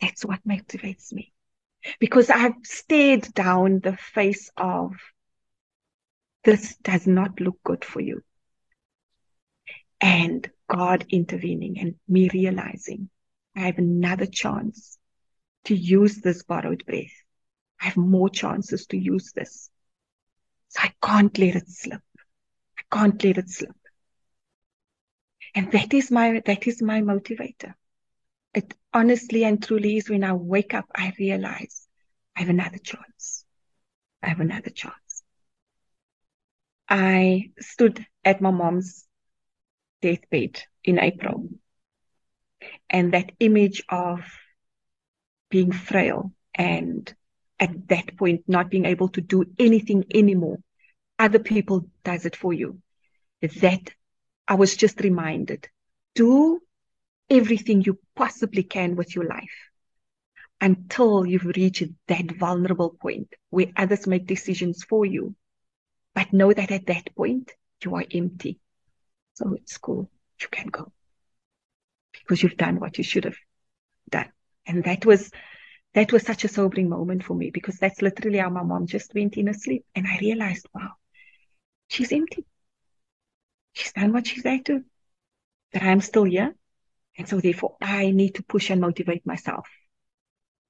That's 0.00 0.24
what 0.24 0.46
motivates 0.46 1.12
me. 1.12 1.32
Because 1.98 2.30
I've 2.30 2.54
stared 2.62 3.32
down 3.34 3.80
the 3.80 3.96
face 3.96 4.50
of 4.56 4.92
this 6.44 6.76
does 6.76 7.06
not 7.06 7.40
look 7.40 7.58
good 7.64 7.84
for 7.84 8.00
you. 8.00 8.22
And 10.00 10.48
God 10.68 11.04
intervening 11.10 11.78
and 11.78 11.94
me 12.08 12.30
realizing 12.32 13.10
I 13.56 13.60
have 13.60 13.78
another 13.78 14.26
chance 14.26 14.98
to 15.64 15.74
use 15.74 16.20
this 16.20 16.42
borrowed 16.42 16.84
breath. 16.86 17.12
I 17.80 17.86
have 17.86 17.96
more 17.96 18.30
chances 18.30 18.86
to 18.86 18.96
use 18.96 19.32
this. 19.32 19.70
So 20.68 20.80
I 20.82 20.92
can't 21.02 21.36
let 21.38 21.56
it 21.56 21.68
slip. 21.68 22.02
I 22.78 22.96
can't 22.96 23.22
let 23.22 23.38
it 23.38 23.50
slip. 23.50 23.74
And 25.54 25.70
that 25.72 25.92
is 25.92 26.10
my, 26.10 26.40
that 26.46 26.66
is 26.66 26.80
my 26.80 27.00
motivator. 27.00 27.74
Honestly 28.92 29.44
and 29.44 29.62
truly 29.62 29.96
is 29.96 30.10
when 30.10 30.24
I 30.24 30.32
wake 30.32 30.74
up, 30.74 30.86
I 30.94 31.12
realize 31.18 31.86
I 32.36 32.40
have 32.40 32.48
another 32.48 32.78
chance. 32.78 33.44
I 34.22 34.28
have 34.28 34.40
another 34.40 34.70
chance. 34.70 35.22
I 36.88 37.52
stood 37.60 38.04
at 38.24 38.40
my 38.40 38.50
mom's 38.50 39.06
deathbed 40.02 40.62
in 40.82 40.98
April. 40.98 41.48
And 42.88 43.12
that 43.14 43.30
image 43.38 43.84
of 43.88 44.20
being 45.50 45.72
frail 45.72 46.32
and 46.54 47.12
at 47.60 47.88
that 47.88 48.16
point 48.16 48.42
not 48.48 48.70
being 48.70 48.86
able 48.86 49.08
to 49.10 49.20
do 49.20 49.44
anything 49.58 50.04
anymore. 50.12 50.58
Other 51.18 51.38
people 51.38 51.86
does 52.04 52.26
it 52.26 52.34
for 52.34 52.52
you. 52.52 52.80
That 53.60 53.92
I 54.48 54.54
was 54.54 54.76
just 54.76 55.00
reminded, 55.00 55.68
do 56.14 56.60
everything 57.30 57.82
you 57.82 57.98
possibly 58.16 58.62
can 58.62 58.96
with 58.96 59.14
your 59.14 59.24
life 59.24 59.70
until 60.60 61.24
you've 61.24 61.44
reached 61.44 61.84
that 62.08 62.30
vulnerable 62.32 62.90
point 62.90 63.32
where 63.48 63.72
others 63.76 64.06
make 64.06 64.26
decisions 64.26 64.84
for 64.84 65.06
you. 65.06 65.34
But 66.14 66.32
know 66.32 66.52
that 66.52 66.70
at 66.70 66.86
that 66.86 67.14
point, 67.14 67.52
you 67.82 67.94
are 67.94 68.04
empty. 68.12 68.58
So 69.34 69.54
it's 69.54 69.78
cool. 69.78 70.10
You 70.40 70.48
can 70.50 70.66
go 70.66 70.92
because 72.12 72.42
you've 72.42 72.56
done 72.56 72.80
what 72.80 72.98
you 72.98 73.04
should 73.04 73.24
have 73.24 73.38
done. 74.10 74.30
And 74.66 74.84
that 74.84 75.06
was, 75.06 75.30
that 75.94 76.12
was 76.12 76.24
such 76.24 76.44
a 76.44 76.48
sobering 76.48 76.88
moment 76.88 77.24
for 77.24 77.34
me 77.34 77.50
because 77.50 77.78
that's 77.78 78.02
literally 78.02 78.38
how 78.38 78.50
my 78.50 78.62
mom 78.62 78.86
just 78.86 79.14
went 79.14 79.36
in 79.36 79.48
asleep. 79.48 79.84
And 79.94 80.06
I 80.06 80.18
realized, 80.18 80.66
wow, 80.74 80.90
she's 81.88 82.12
empty. 82.12 82.44
She's 83.72 83.92
done 83.92 84.12
what 84.12 84.26
she's 84.26 84.42
there 84.42 84.60
to, 84.64 84.84
but 85.72 85.82
I'm 85.82 86.00
still 86.00 86.24
here. 86.24 86.54
And 87.20 87.28
so 87.28 87.38
therefore 87.38 87.76
I 87.82 88.12
need 88.12 88.36
to 88.36 88.42
push 88.42 88.70
and 88.70 88.80
motivate 88.80 89.26
myself 89.26 89.68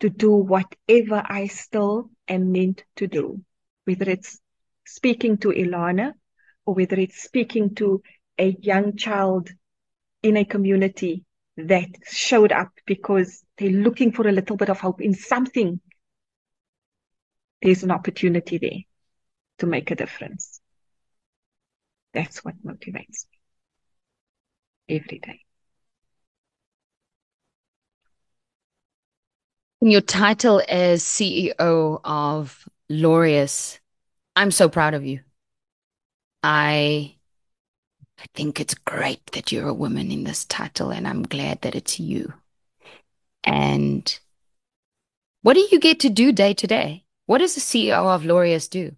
to 0.01 0.11
do 0.11 0.33
whatever 0.33 1.23
I 1.25 1.47
still 1.47 2.11
am 2.27 2.51
meant 2.51 2.83
to 2.97 3.07
do, 3.07 3.45
whether 3.85 4.11
it's 4.11 4.41
speaking 4.85 5.39
to 5.39 5.51
Ilana 5.51 6.15
or 6.67 6.75
whether 6.75 6.97
it's 6.97 7.23
speaking 7.23 7.77
to 7.77 8.03
a 8.37 8.57
young 8.61 8.97
child 8.97 9.51
in 10.25 10.37
a 10.37 10.45
community 10.45 11.25
that 11.57 11.91
showed 12.11 12.51
up 12.51 12.73
because 12.85 13.45
they're 13.57 13.71
looking 13.71 14.11
for 14.11 14.27
a 14.27 14.33
little 14.33 14.57
bit 14.57 14.71
of 14.71 14.81
hope 14.81 15.01
in 15.01 15.15
something. 15.15 15.79
There's 17.63 17.85
an 17.85 17.93
opportunity 17.93 18.59
there 18.59 18.81
to 19.59 19.67
make 19.67 19.93
a 19.93 19.95
difference. 19.95 20.61
That's 22.13 22.45
what 22.45 22.57
motivates 22.67 23.27
me 23.31 23.39
every 24.89 25.21
day. 25.21 25.45
Your 29.83 30.03
title 30.03 30.63
as 30.69 31.03
CEO 31.03 32.01
of 32.05 32.69
Laureus, 32.91 33.79
I'm 34.37 34.51
so 34.51 34.69
proud 34.69 34.95
of 34.95 35.05
you. 35.07 35.21
I 36.43 37.17
I 38.19 38.25
think 38.35 38.61
it's 38.61 38.75
great 38.75 39.25
that 39.33 39.51
you're 39.51 39.69
a 39.69 39.75
woman 39.75 40.11
in 40.11 40.25
this 40.25 40.45
title, 40.45 40.91
and 40.91 41.09
I'm 41.09 41.23
glad 41.23 41.63
that 41.63 41.75
it's 41.75 41.99
you. 41.99 42.35
And 43.43 44.19
what 45.41 45.55
do 45.55 45.67
you 45.73 45.81
get 45.81 46.01
to 46.01 46.11
do 46.11 46.31
day 46.31 46.53
to 46.53 46.67
day? 46.67 47.05
What 47.25 47.39
does 47.39 47.55
the 47.55 47.63
CEO 47.63 48.15
of 48.15 48.25
Laureus 48.25 48.69
do? 48.69 48.95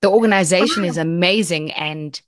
The 0.00 0.10
organization 0.10 0.84
is 0.84 0.96
amazing, 0.96 1.72
and 1.72 2.20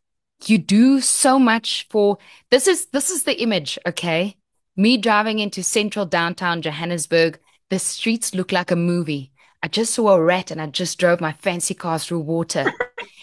you 0.44 0.58
do 0.58 1.00
so 1.00 1.38
much 1.38 1.86
for 1.88 2.18
this 2.50 2.66
is 2.66 2.86
this 2.86 3.10
is 3.10 3.24
the 3.24 3.40
image 3.40 3.78
okay 3.86 4.36
me 4.76 4.98
driving 4.98 5.38
into 5.38 5.62
central 5.62 6.04
downtown 6.04 6.60
johannesburg 6.60 7.38
the 7.70 7.78
streets 7.78 8.34
look 8.34 8.52
like 8.52 8.70
a 8.70 8.76
movie. 8.76 9.32
I 9.62 9.68
just 9.68 9.94
saw 9.94 10.10
a 10.10 10.22
rat 10.22 10.50
and 10.50 10.60
i 10.60 10.66
just 10.66 10.98
drove 10.98 11.20
my 11.20 11.32
fancy 11.32 11.74
car 11.74 11.98
through 11.98 12.20
water. 12.20 12.72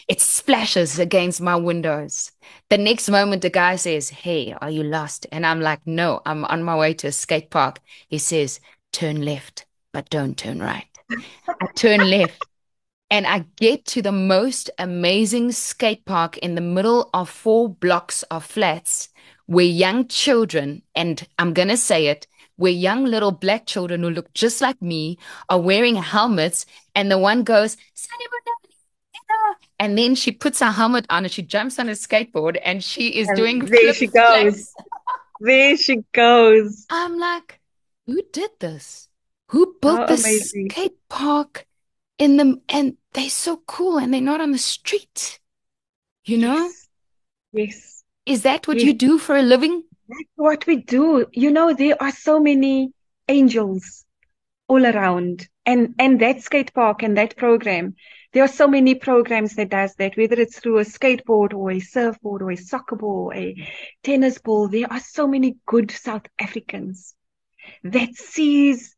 It 0.09 0.19
splashes 0.19 0.99
against 0.99 1.39
my 1.39 1.55
windows. 1.55 2.31
The 2.69 2.77
next 2.77 3.09
moment 3.09 3.41
the 3.41 3.49
guy 3.49 3.77
says 3.77 4.09
hey 4.09 4.53
are 4.61 4.69
you 4.69 4.83
lost? 4.83 5.25
And 5.31 5.45
i'm 5.45 5.61
like 5.61 5.79
no 5.85 6.21
i'm 6.25 6.43
on 6.45 6.63
my 6.63 6.75
way 6.75 6.93
to 6.95 7.07
a 7.07 7.11
skate 7.11 7.49
park. 7.49 7.79
He 8.09 8.17
says 8.17 8.59
turn 8.91 9.21
left 9.21 9.65
but 9.93 10.09
don't 10.09 10.37
turn 10.37 10.59
right. 10.59 10.87
I 11.09 11.67
turn 11.75 12.09
left 12.09 12.45
and 13.09 13.27
I 13.27 13.45
get 13.57 13.85
to 13.85 14.01
the 14.01 14.11
most 14.11 14.71
amazing 14.79 15.51
skate 15.51 16.03
park 16.03 16.37
in 16.39 16.55
the 16.55 16.61
middle 16.61 17.09
of 17.13 17.29
four 17.29 17.69
blocks 17.69 18.23
of 18.23 18.43
flats 18.43 19.09
where 19.45 19.65
young 19.65 20.07
children, 20.07 20.81
and 20.95 21.27
I'm 21.37 21.53
going 21.53 21.67
to 21.67 21.77
say 21.77 22.07
it, 22.07 22.27
where 22.55 22.71
young 22.71 23.05
little 23.05 23.31
black 23.31 23.65
children 23.65 24.03
who 24.03 24.09
look 24.09 24.33
just 24.33 24.61
like 24.61 24.81
me 24.81 25.17
are 25.49 25.59
wearing 25.59 25.95
helmets. 25.95 26.65
And 26.95 27.11
the 27.11 27.17
one 27.17 27.43
goes, 27.43 27.77
and 29.79 29.97
then 29.97 30.15
she 30.15 30.31
puts 30.31 30.59
her 30.59 30.71
helmet 30.71 31.05
on 31.09 31.25
and 31.25 31.31
she 31.31 31.41
jumps 31.41 31.79
on 31.79 31.89
a 31.89 31.93
skateboard 31.93 32.57
and 32.63 32.83
she 32.83 33.09
is 33.09 33.27
and 33.27 33.37
doing 33.37 33.65
there 33.65 33.93
she 33.93 34.07
goes. 34.07 34.73
there 35.41 35.77
she 35.77 35.97
goes. 36.13 36.85
I'm 36.89 37.17
like, 37.17 37.59
who 38.05 38.21
did 38.31 38.51
this? 38.59 39.09
Who 39.49 39.75
built 39.81 40.07
this 40.07 40.51
skate 40.51 40.97
park 41.09 41.67
in 42.17 42.37
the 42.37 42.61
And 42.69 42.97
they're 43.13 43.29
so 43.29 43.57
cool 43.67 43.97
and 43.97 44.13
they're 44.13 44.21
not 44.21 44.41
on 44.41 44.51
the 44.51 44.57
street. 44.57 45.39
You 46.25 46.37
know? 46.37 46.63
Yes. 46.63 46.87
yes. 47.51 48.03
Is 48.25 48.43
that 48.43 48.67
what 48.67 48.77
yes. 48.77 48.85
you 48.85 48.93
do 48.93 49.17
for 49.19 49.35
a 49.35 49.41
living? 49.41 49.83
That's 50.07 50.29
what 50.35 50.67
we 50.67 50.77
do. 50.77 51.25
You 51.31 51.51
know, 51.51 51.73
there 51.73 52.01
are 52.01 52.11
so 52.11 52.39
many 52.39 52.91
angels 53.27 54.05
all 54.67 54.85
around. 54.85 55.47
And 55.65 55.95
and 55.97 56.19
that 56.19 56.41
skate 56.41 56.73
park 56.73 57.03
and 57.03 57.17
that 57.17 57.37
program, 57.37 57.95
there 58.33 58.43
are 58.43 58.49
so 58.49 58.67
many 58.67 58.95
programs 58.95 59.55
that 59.55 59.69
does 59.69 59.95
that, 59.95 60.17
whether 60.17 60.35
it's 60.35 60.59
through 60.59 60.79
a 60.79 60.85
skateboard 60.85 61.53
or 61.53 61.71
a 61.71 61.79
surfboard 61.79 62.41
or 62.41 62.51
a 62.51 62.57
soccer 62.57 62.97
ball, 62.97 63.31
a 63.33 63.55
tennis 64.03 64.39
ball. 64.39 64.67
There 64.67 64.91
are 64.91 64.99
so 64.99 65.25
many 65.27 65.55
good 65.65 65.91
South 65.91 66.25
Africans 66.39 67.15
that 67.83 68.13
sees 68.15 68.95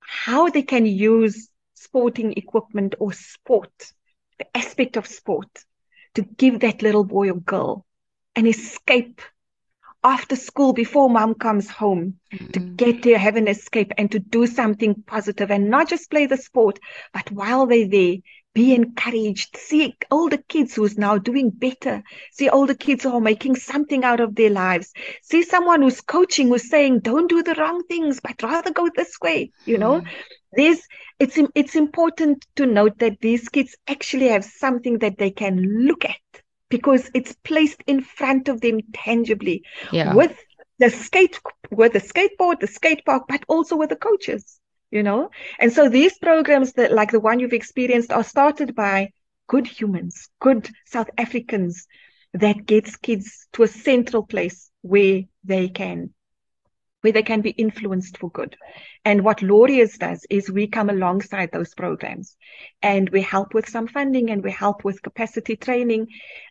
how 0.00 0.48
they 0.48 0.62
can 0.62 0.86
use 0.86 1.48
sporting 1.74 2.32
equipment 2.34 2.94
or 2.98 3.12
sport, 3.12 3.92
the 4.38 4.56
aspect 4.56 4.96
of 4.96 5.06
sport, 5.06 5.64
to 6.14 6.22
give 6.22 6.60
that 6.60 6.80
little 6.80 7.04
boy 7.04 7.30
or 7.30 7.40
girl 7.40 7.84
an 8.34 8.46
escape 8.46 9.20
after 10.04 10.36
school 10.36 10.72
before 10.72 11.08
mom 11.08 11.34
comes 11.34 11.70
home 11.70 12.14
mm-hmm. 12.32 12.50
to 12.50 12.60
get 12.60 13.02
to 13.02 13.16
have 13.16 13.36
an 13.36 13.48
escape 13.48 13.92
and 13.96 14.10
to 14.10 14.18
do 14.18 14.46
something 14.46 15.02
positive 15.06 15.50
and 15.50 15.70
not 15.70 15.88
just 15.88 16.10
play 16.10 16.26
the 16.26 16.36
sport, 16.36 16.78
but 17.12 17.30
while 17.30 17.66
they're 17.66 17.88
there, 17.88 18.16
be 18.54 18.74
encouraged. 18.74 19.56
See 19.56 19.96
older 20.10 20.36
kids 20.36 20.74
who's 20.74 20.98
now 20.98 21.18
doing 21.18 21.50
better. 21.50 22.02
See 22.32 22.50
older 22.50 22.74
kids 22.74 23.04
who 23.04 23.14
are 23.14 23.20
making 23.20 23.56
something 23.56 24.04
out 24.04 24.20
of 24.20 24.34
their 24.34 24.50
lives. 24.50 24.92
See 25.22 25.42
someone 25.42 25.82
who's 25.82 26.00
coaching 26.00 26.48
who's 26.48 26.68
saying, 26.68 27.00
don't 27.00 27.28
do 27.28 27.42
the 27.42 27.54
wrong 27.54 27.82
things, 27.84 28.20
but 28.20 28.42
rather 28.42 28.72
go 28.72 28.90
this 28.94 29.16
way. 29.22 29.52
You 29.64 29.78
know, 29.78 30.00
mm. 30.00 30.08
there's, 30.52 30.80
it's, 31.18 31.38
it's 31.54 31.76
important 31.76 32.46
to 32.56 32.66
note 32.66 32.98
that 32.98 33.20
these 33.20 33.48
kids 33.48 33.74
actually 33.88 34.28
have 34.28 34.44
something 34.44 34.98
that 34.98 35.16
they 35.16 35.30
can 35.30 35.86
look 35.86 36.04
at 36.04 36.41
because 36.72 37.10
it's 37.12 37.34
placed 37.44 37.82
in 37.86 38.00
front 38.00 38.48
of 38.48 38.62
them 38.62 38.80
tangibly 38.94 39.62
yeah. 39.92 40.14
with 40.14 40.34
the 40.78 40.88
skate 40.88 41.38
with 41.70 41.92
the 41.92 42.00
skateboard, 42.00 42.60
the 42.60 42.66
skate 42.66 43.04
park, 43.04 43.24
but 43.28 43.44
also 43.46 43.76
with 43.76 43.90
the 43.90 43.96
coaches, 43.96 44.58
you 44.90 45.02
know? 45.02 45.30
And 45.58 45.70
so 45.70 45.90
these 45.90 46.18
programs 46.18 46.72
that 46.72 46.90
like 46.90 47.10
the 47.10 47.20
one 47.20 47.40
you've 47.40 47.52
experienced 47.52 48.10
are 48.10 48.24
started 48.24 48.74
by 48.74 49.10
good 49.48 49.66
humans, 49.66 50.30
good 50.40 50.70
South 50.86 51.10
Africans 51.18 51.86
that 52.32 52.64
gets 52.64 52.96
kids 52.96 53.48
to 53.52 53.64
a 53.64 53.68
central 53.68 54.22
place 54.22 54.70
where 54.80 55.24
they 55.44 55.68
can 55.68 56.14
where 57.02 57.12
they 57.12 57.22
can 57.22 57.42
be 57.42 57.50
influenced 57.50 58.18
for 58.18 58.30
good. 58.30 58.56
And 59.04 59.22
what 59.22 59.42
Laureus 59.42 59.98
does 59.98 60.24
is 60.30 60.50
we 60.50 60.66
come 60.66 60.88
alongside 60.88 61.50
those 61.52 61.74
programs 61.74 62.36
and 62.80 63.10
we 63.10 63.20
help 63.20 63.54
with 63.54 63.68
some 63.68 63.86
funding 63.86 64.30
and 64.30 64.42
we 64.42 64.50
help 64.50 64.84
with 64.84 65.02
capacity 65.02 65.56
training. 65.56 66.06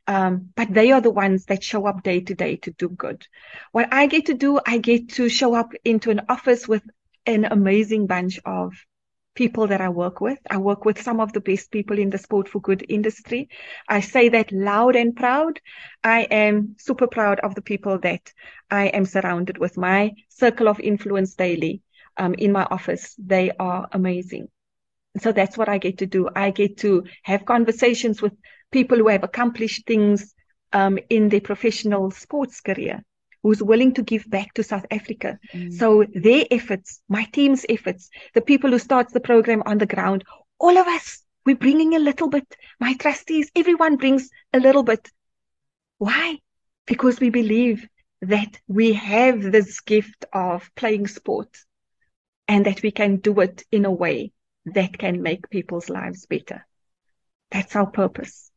Um, 0.08 0.50
but 0.56 0.74
they 0.74 0.92
are 0.92 1.02
the 1.02 1.12
ones 1.12 1.46
that 1.46 1.64
show 1.64 1.88
up 1.88 2.04
day 2.04 2.22
to 2.22 2.36
day 2.36 2.58
to 2.58 2.72
do 2.72 2.90
good. 2.90 3.26
What 3.72 3.94
I 3.94 4.08
get 4.08 4.28
to 4.28 4.34
do, 4.34 4.60
I 4.66 4.78
get 4.78 5.10
to 5.14 5.30
show 5.30 5.56
up 5.56 5.72
into 5.84 6.12
an 6.12 6.22
office 6.30 6.68
with 6.68 6.84
an 7.26 7.46
amazing 7.46 8.08
bunch 8.08 8.40
of 8.46 8.74
people 9.36 9.68
that 9.68 9.82
I 9.82 9.90
work 9.90 10.22
with. 10.22 10.40
I 10.50 10.58
work 10.58 10.86
with 10.86 11.02
some 11.02 11.20
of 11.20 11.34
the 11.34 11.40
best 11.40 11.72
people 11.72 11.98
in 11.98 12.10
the 12.10 12.18
sport 12.18 12.50
for 12.50 12.60
good 12.60 12.86
industry. 12.90 13.50
I 13.88 14.02
say 14.02 14.30
that 14.30 14.52
loud 14.52 14.96
and 14.96 15.16
proud. 15.16 15.60
I 16.04 16.22
am 16.24 16.76
super 16.78 17.08
proud 17.08 17.40
of 17.40 17.56
the 17.56 17.62
people 17.62 18.00
that 18.00 18.32
I 18.70 18.88
am 18.88 19.06
surrounded 19.06 19.58
with. 19.58 19.78
My 19.78 20.12
circle 20.30 20.68
of 20.68 20.80
influence 20.80 21.36
daily 21.36 21.82
um, 22.18 22.34
in 22.36 22.52
my 22.52 22.64
office, 22.70 23.16
they 23.18 23.52
are 23.60 23.88
amazing. 23.92 24.48
So 25.20 25.32
that's 25.32 25.58
what 25.58 25.70
I 25.70 25.78
get 25.78 25.98
to 26.00 26.06
do. 26.06 26.30
I 26.36 26.52
get 26.52 26.78
to 26.78 27.04
have 27.24 27.46
conversations 27.46 28.22
with 28.22 28.34
people 28.72 28.98
who 28.98 29.10
have 29.10 29.24
accomplished 29.24 29.86
things 29.86 30.34
um, 30.74 31.00
in 31.10 31.30
their 31.30 31.42
professional 31.42 32.12
sports 32.12 32.62
career 32.62 33.04
who's 33.44 33.62
willing 33.62 33.94
to 33.96 34.04
give 34.04 34.30
back 34.30 34.54
to 34.54 34.64
South 34.64 34.86
Africa. 34.92 35.40
Mm. 35.54 35.74
So 35.74 36.06
their 36.14 36.46
efforts, 36.52 37.02
my 37.10 37.26
team's 37.26 37.66
efforts, 37.68 38.10
the 38.34 38.42
people 38.42 38.70
who 38.70 38.80
starts 38.80 39.14
the 39.14 39.20
program 39.20 39.64
on 39.66 39.78
the 39.78 39.86
ground, 39.86 40.24
all 40.60 40.78
of 40.78 40.88
us, 40.88 41.24
we're 41.46 41.56
bringing 41.56 41.96
a 41.96 42.00
little 42.00 42.30
bit. 42.30 42.46
My 42.80 42.94
trustees, 42.94 43.50
everyone 43.56 43.98
brings 43.98 44.30
a 44.54 44.60
little 44.60 44.84
bit. 44.84 45.10
Why? 45.98 46.38
Because 46.86 47.20
we 47.20 47.30
believe 47.30 47.88
that 48.22 48.60
we 48.68 48.94
have 48.94 49.42
this 49.42 49.82
gift 49.82 50.26
of 50.32 50.70
playing 50.76 51.08
sport 51.08 51.50
and 52.48 52.66
that 52.66 52.84
we 52.84 52.92
can 52.92 53.18
do 53.18 53.40
it 53.40 53.64
in 53.72 53.86
a 53.86 53.92
way 53.92 54.32
that 54.66 54.98
can 54.98 55.24
make 55.24 55.50
people's 55.50 55.90
lives 55.90 56.28
better. 56.28 56.68
That's 57.50 57.76
our 57.76 57.88
purpose. 57.88 58.52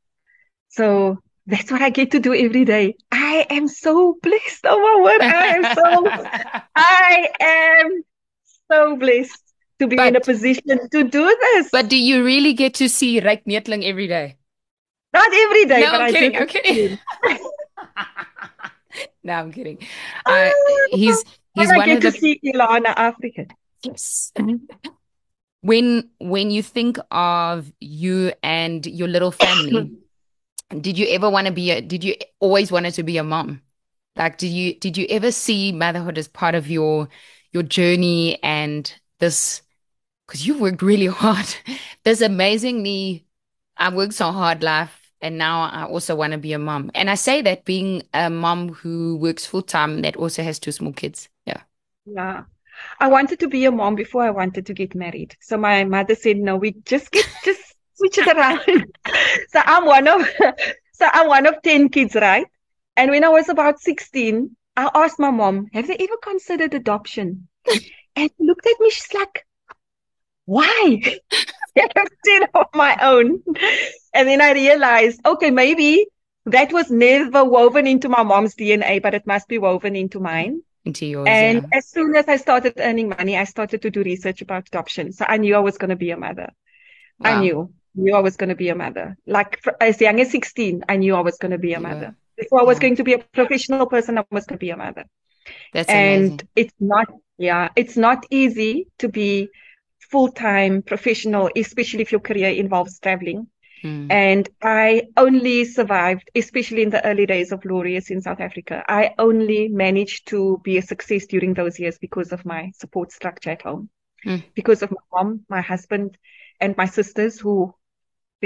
So 0.69 1.19
that's 1.47 1.71
what 1.71 1.83
I 1.83 1.91
get 1.91 2.11
to 2.13 2.21
do 2.21 2.33
every 2.35 2.65
day. 2.65 2.97
I 3.13 3.47
am 3.51 3.69
so 3.69 4.17
blessed. 4.23 4.65
Oh 4.65 4.81
my 4.81 4.97
word. 5.05 5.21
I 5.21 5.57
am 5.57 5.65
so, 5.75 6.07
I 6.77 7.29
am 7.41 8.03
so 8.71 8.97
blessed 8.97 9.43
to 9.79 9.87
be 9.87 9.97
but, 9.97 10.09
in 10.09 10.17
a 10.17 10.21
position 10.21 10.89
to 10.91 11.05
do 11.05 11.37
this. 11.41 11.69
But 11.71 11.89
do 11.89 11.97
you 11.97 12.25
really 12.25 12.55
get 12.55 12.75
to 12.75 12.89
see 12.89 13.21
Ryk 13.21 13.45
Neethling 13.45 13.85
every 13.85 14.07
day? 14.07 14.37
Not 15.13 15.33
every 15.33 15.65
day, 15.67 15.81
no, 15.81 15.91
but 15.93 16.01
I'm 16.01 16.09
I 16.09 16.13
kidding. 16.13 16.37
I'm 16.37 16.47
kidding. 16.49 16.99
no, 19.25 19.33
I'm 19.33 19.53
kidding. 19.53 19.79
Uh, 20.27 20.51
he's 20.91 21.23
he's 21.55 21.69
one 21.69 21.83
I 21.83 21.87
get 21.87 21.97
of 21.99 22.03
the... 22.03 22.11
to 22.11 22.19
see 22.19 22.41
Ilana 22.45 22.93
Africa. 22.97 23.47
Yes. 23.83 24.33
when 25.61 26.09
when 26.19 26.51
you 26.51 26.63
think 26.63 26.99
of 27.11 27.71
you 27.81 28.33
and 28.43 28.87
your 28.87 29.09
little 29.09 29.31
family 29.31 29.93
did 30.71 30.99
you 30.99 31.07
ever 31.09 31.29
want 31.31 31.47
to 31.47 31.53
be 31.53 31.71
a 31.71 31.81
did 31.81 32.05
you 32.05 32.15
always 32.41 32.73
wanted 32.73 32.95
to 32.95 33.03
be 33.03 33.17
a 33.19 33.25
mom? 33.25 33.63
Like 34.17 34.39
did 34.39 34.49
you 34.49 34.75
did 34.79 34.97
you 34.97 35.07
ever 35.11 35.31
see 35.31 35.73
motherhood 35.73 36.19
as 36.19 36.29
part 36.29 36.55
of 36.55 36.69
your 36.71 37.09
your 37.53 37.63
journey 37.63 38.43
and 38.43 38.93
this 39.19 39.63
because 40.27 40.47
you 40.47 40.59
worked 40.59 40.83
really 40.83 41.07
hard. 41.23 41.47
This 42.05 42.21
amazingly 42.21 43.27
i 43.77 43.93
worked 43.93 44.15
so 44.15 44.31
hard 44.31 44.63
life 44.63 45.11
and 45.21 45.37
now 45.37 45.63
i 45.63 45.85
also 45.85 46.15
want 46.15 46.33
to 46.33 46.39
be 46.39 46.53
a 46.53 46.59
mom. 46.59 46.91
And 46.95 47.11
i 47.11 47.15
say 47.15 47.43
that 47.43 47.65
being 47.65 48.03
a 48.13 48.31
mom 48.31 48.71
who 48.71 49.17
works 49.17 49.47
full-time 49.47 50.03
that 50.03 50.17
also 50.17 50.43
has 50.43 50.59
two 50.59 50.73
small 50.73 50.93
kids. 50.93 51.29
Yeah. 51.47 51.63
Yeah. 52.07 52.45
I 53.01 53.09
wanted 53.09 53.41
to 53.41 53.49
be 53.49 53.65
a 53.65 53.73
mom 53.73 53.95
before 53.95 54.23
i 54.23 54.31
wanted 54.31 54.67
to 54.67 54.75
get 54.75 54.95
married. 54.95 55.37
So 55.41 55.57
my 55.57 55.85
mother 55.85 56.15
said 56.15 56.37
no 56.39 56.57
we 56.57 56.73
just 56.85 57.11
get 57.11 57.27
just 57.45 57.74
switch 57.95 58.19
it 58.19 58.29
around. 58.29 58.61
so 59.49 59.61
I'm 59.65 59.87
one 59.87 60.09
of 60.09 60.29
so 60.93 61.09
I'm 61.13 61.29
one 61.29 61.47
of 61.47 61.63
10 61.63 61.89
kids, 61.89 62.15
right? 62.15 62.47
And 62.97 63.11
when 63.11 63.25
I 63.25 63.29
was 63.29 63.49
about 63.49 63.81
16, 63.81 64.57
I 64.77 64.91
asked 64.95 65.19
my 65.19 65.31
mom, 65.31 65.69
have 65.73 65.87
they 65.87 65.97
ever 65.97 66.17
considered 66.23 66.75
adoption? 66.75 67.49
and 68.17 68.31
she 68.31 68.45
looked 68.45 68.67
at 68.67 68.81
me, 68.81 68.91
she's 68.91 69.13
like, 69.15 69.47
why? 70.47 71.01
I 71.77 71.89
10 72.25 72.49
of 72.55 72.67
my 72.75 72.97
own. 73.03 73.43
And 74.15 74.29
then 74.29 74.41
I 74.41 74.53
realized, 74.53 75.21
okay, 75.27 75.51
maybe 75.51 76.07
that 76.47 76.73
was 76.73 76.91
never 76.91 77.45
woven 77.45 77.87
into 77.87 78.09
my 78.09 78.23
mom's 78.23 78.55
DNA, 78.55 79.03
but 79.03 79.15
it 79.15 79.27
must 79.27 79.49
be 79.49 79.59
woven 79.59 79.97
into 79.97 80.21
mine. 80.21 80.63
Into 80.85 81.07
yours. 81.07 81.27
And 81.29 81.63
yeah. 81.63 81.79
as 81.79 81.89
soon 81.89 82.15
as 82.15 82.29
I 82.29 82.37
started 82.37 82.75
earning 82.77 83.09
money, 83.09 83.37
I 83.37 83.45
started 83.45 83.83
to 83.83 83.91
do 83.91 84.03
research 84.03 84.43
about 84.43 84.69
adoption. 84.69 85.13
So 85.13 85.25
I 85.27 85.39
knew 85.39 85.57
I 85.57 85.61
was 85.61 85.79
going 85.79 85.91
to 85.91 85.97
be 85.97 86.11
a 86.11 86.17
mother. 86.17 86.51
Wow. 87.19 87.31
I 87.31 87.41
knew 87.41 87.73
knew 87.95 88.15
I 88.15 88.21
was 88.21 88.37
going 88.37 88.49
to 88.49 88.55
be 88.55 88.69
a 88.69 88.75
mother. 88.75 89.17
Like 89.27 89.63
as 89.81 90.01
young 90.01 90.21
as 90.21 90.31
16, 90.31 90.85
I 90.89 90.97
knew 90.97 91.15
I 91.15 91.21
was 91.21 91.39
going 91.39 91.53
to 91.53 91.59
be 91.59 91.73
a 91.75 91.81
yeah. 91.81 91.89
mother. 91.89 92.17
Before 92.37 92.61
I 92.61 92.65
was 92.65 92.77
yeah. 92.77 92.83
going 92.83 92.97
to 92.97 93.05
be 93.05 93.13
a 93.15 93.19
professional 93.19 93.87
person, 93.87 94.19
I 94.19 94.25
was 94.31 94.47
going 94.47 94.59
to 94.59 94.65
be 94.65 94.71
a 94.71 94.77
mother. 94.77 95.05
That's 95.73 95.89
and 95.89 96.25
amazing. 96.25 96.49
it's 96.57 96.75
not, 96.81 97.07
yeah, 97.39 97.69
it's 97.77 97.97
not 97.97 98.27
easy 98.31 98.89
to 98.99 99.09
be 99.09 99.51
full-time 100.11 100.83
professional, 100.83 101.51
especially 101.57 102.03
if 102.03 102.13
your 102.13 102.21
career 102.21 102.51
involves 102.51 102.99
traveling. 102.99 103.47
Hmm. 103.83 104.11
And 104.11 104.49
I 104.63 105.09
only 105.17 105.65
survived, 105.65 106.31
especially 106.35 106.83
in 106.83 106.91
the 106.91 107.05
early 107.05 107.27
days 107.27 107.53
of 107.53 107.61
Laureus 107.65 108.11
in 108.11 108.23
South 108.23 108.41
Africa. 108.41 108.83
I 108.89 109.15
only 109.19 109.69
managed 109.69 110.29
to 110.29 110.61
be 110.65 110.79
a 110.79 110.83
success 110.83 111.27
during 111.27 111.55
those 111.55 111.79
years 111.79 111.99
because 111.99 112.33
of 112.33 112.45
my 112.47 112.73
support 112.75 113.13
structure 113.13 113.51
at 113.51 113.63
home, 113.63 113.91
hmm. 114.23 114.37
because 114.55 114.83
of 114.83 114.91
my 114.91 115.03
mom, 115.13 115.45
my 115.49 115.61
husband, 115.61 116.17
and 116.61 116.77
my 116.77 116.87
sisters 116.87 117.39
who 117.39 117.75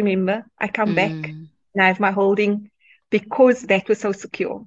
remember. 0.03 0.47
I 0.59 0.69
come 0.69 0.91
mm. 0.91 0.97
back 0.97 1.31
and 1.31 1.83
I 1.83 1.87
have 1.87 2.01
my 2.01 2.11
holding 2.11 2.71
because 3.11 3.63
that 3.63 3.89
was 3.89 4.01
so 4.01 4.13
secure. 4.13 4.67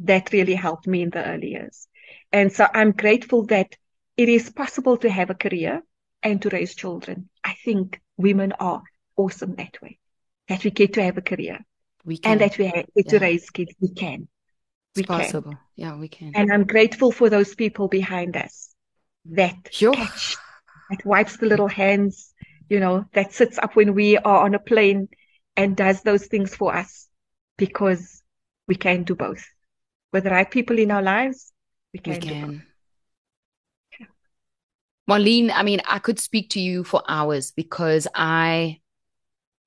That 0.00 0.32
really 0.32 0.54
helped 0.54 0.86
me 0.86 1.02
in 1.02 1.10
the 1.10 1.24
early 1.24 1.50
years. 1.50 1.86
And 2.32 2.52
so 2.52 2.66
I'm 2.72 2.92
grateful 2.92 3.46
that 3.46 3.76
it 4.16 4.28
is 4.28 4.50
possible 4.50 4.96
to 4.98 5.10
have 5.10 5.30
a 5.30 5.34
career 5.34 5.82
and 6.22 6.42
to 6.42 6.48
raise 6.48 6.74
children. 6.74 7.28
I 7.42 7.54
think 7.64 8.00
women 8.16 8.52
are 8.58 8.82
awesome 9.16 9.54
that 9.56 9.80
way, 9.82 9.98
that 10.48 10.64
we 10.64 10.70
get 10.70 10.94
to 10.94 11.02
have 11.02 11.18
a 11.18 11.22
career 11.22 11.60
we 12.04 12.18
can. 12.18 12.32
and 12.32 12.40
that 12.40 12.58
we 12.58 12.70
get 12.70 12.88
yeah. 12.94 13.02
to 13.10 13.18
raise 13.18 13.50
kids. 13.50 13.74
We 13.80 13.90
can. 13.90 14.28
We 14.96 15.02
it's 15.02 15.08
possible. 15.08 15.50
Can. 15.50 15.58
Yeah, 15.76 15.96
we 15.96 16.08
can. 16.08 16.32
And 16.34 16.52
I'm 16.52 16.64
grateful 16.64 17.12
for 17.12 17.28
those 17.28 17.54
people 17.54 17.88
behind 17.88 18.36
us 18.36 18.74
that 19.26 19.68
sure. 19.70 19.94
catch, 19.94 20.36
that 20.90 21.04
wipes 21.04 21.36
the 21.36 21.46
little 21.46 21.68
hands 21.68 22.33
you 22.68 22.80
know, 22.80 23.04
that 23.12 23.32
sits 23.32 23.58
up 23.58 23.76
when 23.76 23.94
we 23.94 24.16
are 24.18 24.44
on 24.44 24.54
a 24.54 24.58
plane 24.58 25.08
and 25.56 25.76
does 25.76 26.02
those 26.02 26.26
things 26.26 26.54
for 26.54 26.74
us 26.74 27.08
because 27.56 28.22
we 28.66 28.74
can 28.74 29.04
do 29.04 29.14
both. 29.14 29.44
With 30.12 30.24
the 30.24 30.30
right 30.30 30.50
people 30.50 30.78
in 30.78 30.90
our 30.90 31.02
lives, 31.02 31.52
we 31.92 32.00
can. 32.00 32.14
We 32.14 32.20
can. 32.20 32.62
Marlene, 35.08 35.50
I 35.54 35.62
mean, 35.62 35.80
I 35.86 35.98
could 35.98 36.18
speak 36.18 36.50
to 36.50 36.60
you 36.60 36.82
for 36.82 37.02
hours 37.06 37.50
because 37.50 38.08
I, 38.14 38.80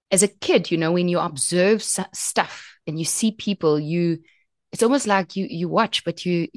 as 0.09 0.23
a 0.23 0.27
kid, 0.27 0.71
you 0.71 0.77
know, 0.77 0.91
when 0.91 1.09
you 1.09 1.19
observe 1.19 1.83
stuff 1.83 2.75
and 2.87 2.97
you 2.97 3.05
see 3.05 3.31
people, 3.31 3.79
you, 3.79 4.19
it's 4.71 4.81
almost 4.81 5.05
like 5.05 5.35
you 5.35 5.45
you 5.47 5.69
watch, 5.69 6.03
but 6.03 6.25
you 6.25 6.47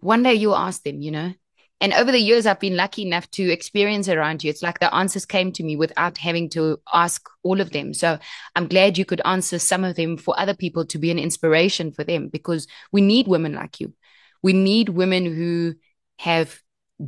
one 0.00 0.22
day 0.22 0.34
you 0.34 0.54
ask 0.54 0.82
them, 0.82 1.02
you 1.02 1.10
know, 1.10 1.34
and 1.80 1.92
over 1.92 2.10
the 2.10 2.18
years, 2.18 2.44
I've 2.44 2.58
been 2.58 2.76
lucky 2.76 3.02
enough 3.02 3.30
to 3.32 3.50
experience 3.50 4.08
around 4.08 4.42
you. 4.42 4.50
It's 4.50 4.62
like 4.62 4.80
the 4.80 4.92
answers 4.92 5.24
came 5.24 5.52
to 5.52 5.62
me 5.62 5.76
without 5.76 6.18
having 6.18 6.50
to 6.50 6.80
ask 6.92 7.28
all 7.44 7.60
of 7.60 7.70
them. 7.70 7.94
So 7.94 8.18
I'm 8.56 8.66
glad 8.66 8.98
you 8.98 9.04
could 9.04 9.20
answer 9.24 9.60
some 9.60 9.84
of 9.84 9.94
them 9.94 10.16
for 10.16 10.38
other 10.38 10.54
people 10.54 10.84
to 10.86 10.98
be 10.98 11.12
an 11.12 11.20
inspiration 11.20 11.92
for 11.92 12.02
them 12.02 12.28
because 12.28 12.66
we 12.90 13.00
need 13.00 13.28
women 13.28 13.54
like 13.54 13.78
you. 13.78 13.92
We 14.42 14.52
need 14.52 14.88
women 14.88 15.24
who 15.24 15.74
have 16.16 16.60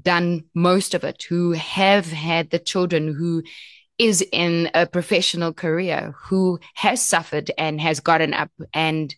done 0.02 0.44
most 0.54 0.94
of 0.94 1.02
it, 1.02 1.24
who 1.24 1.50
have 1.52 2.06
had 2.06 2.50
the 2.50 2.60
children, 2.60 3.12
who 3.12 3.42
is 3.98 4.24
in 4.32 4.70
a 4.72 4.86
professional 4.86 5.52
career, 5.52 6.14
who 6.16 6.60
has 6.74 7.02
suffered 7.02 7.50
and 7.58 7.80
has 7.80 7.98
gotten 7.98 8.32
up 8.32 8.50
and 8.72 9.14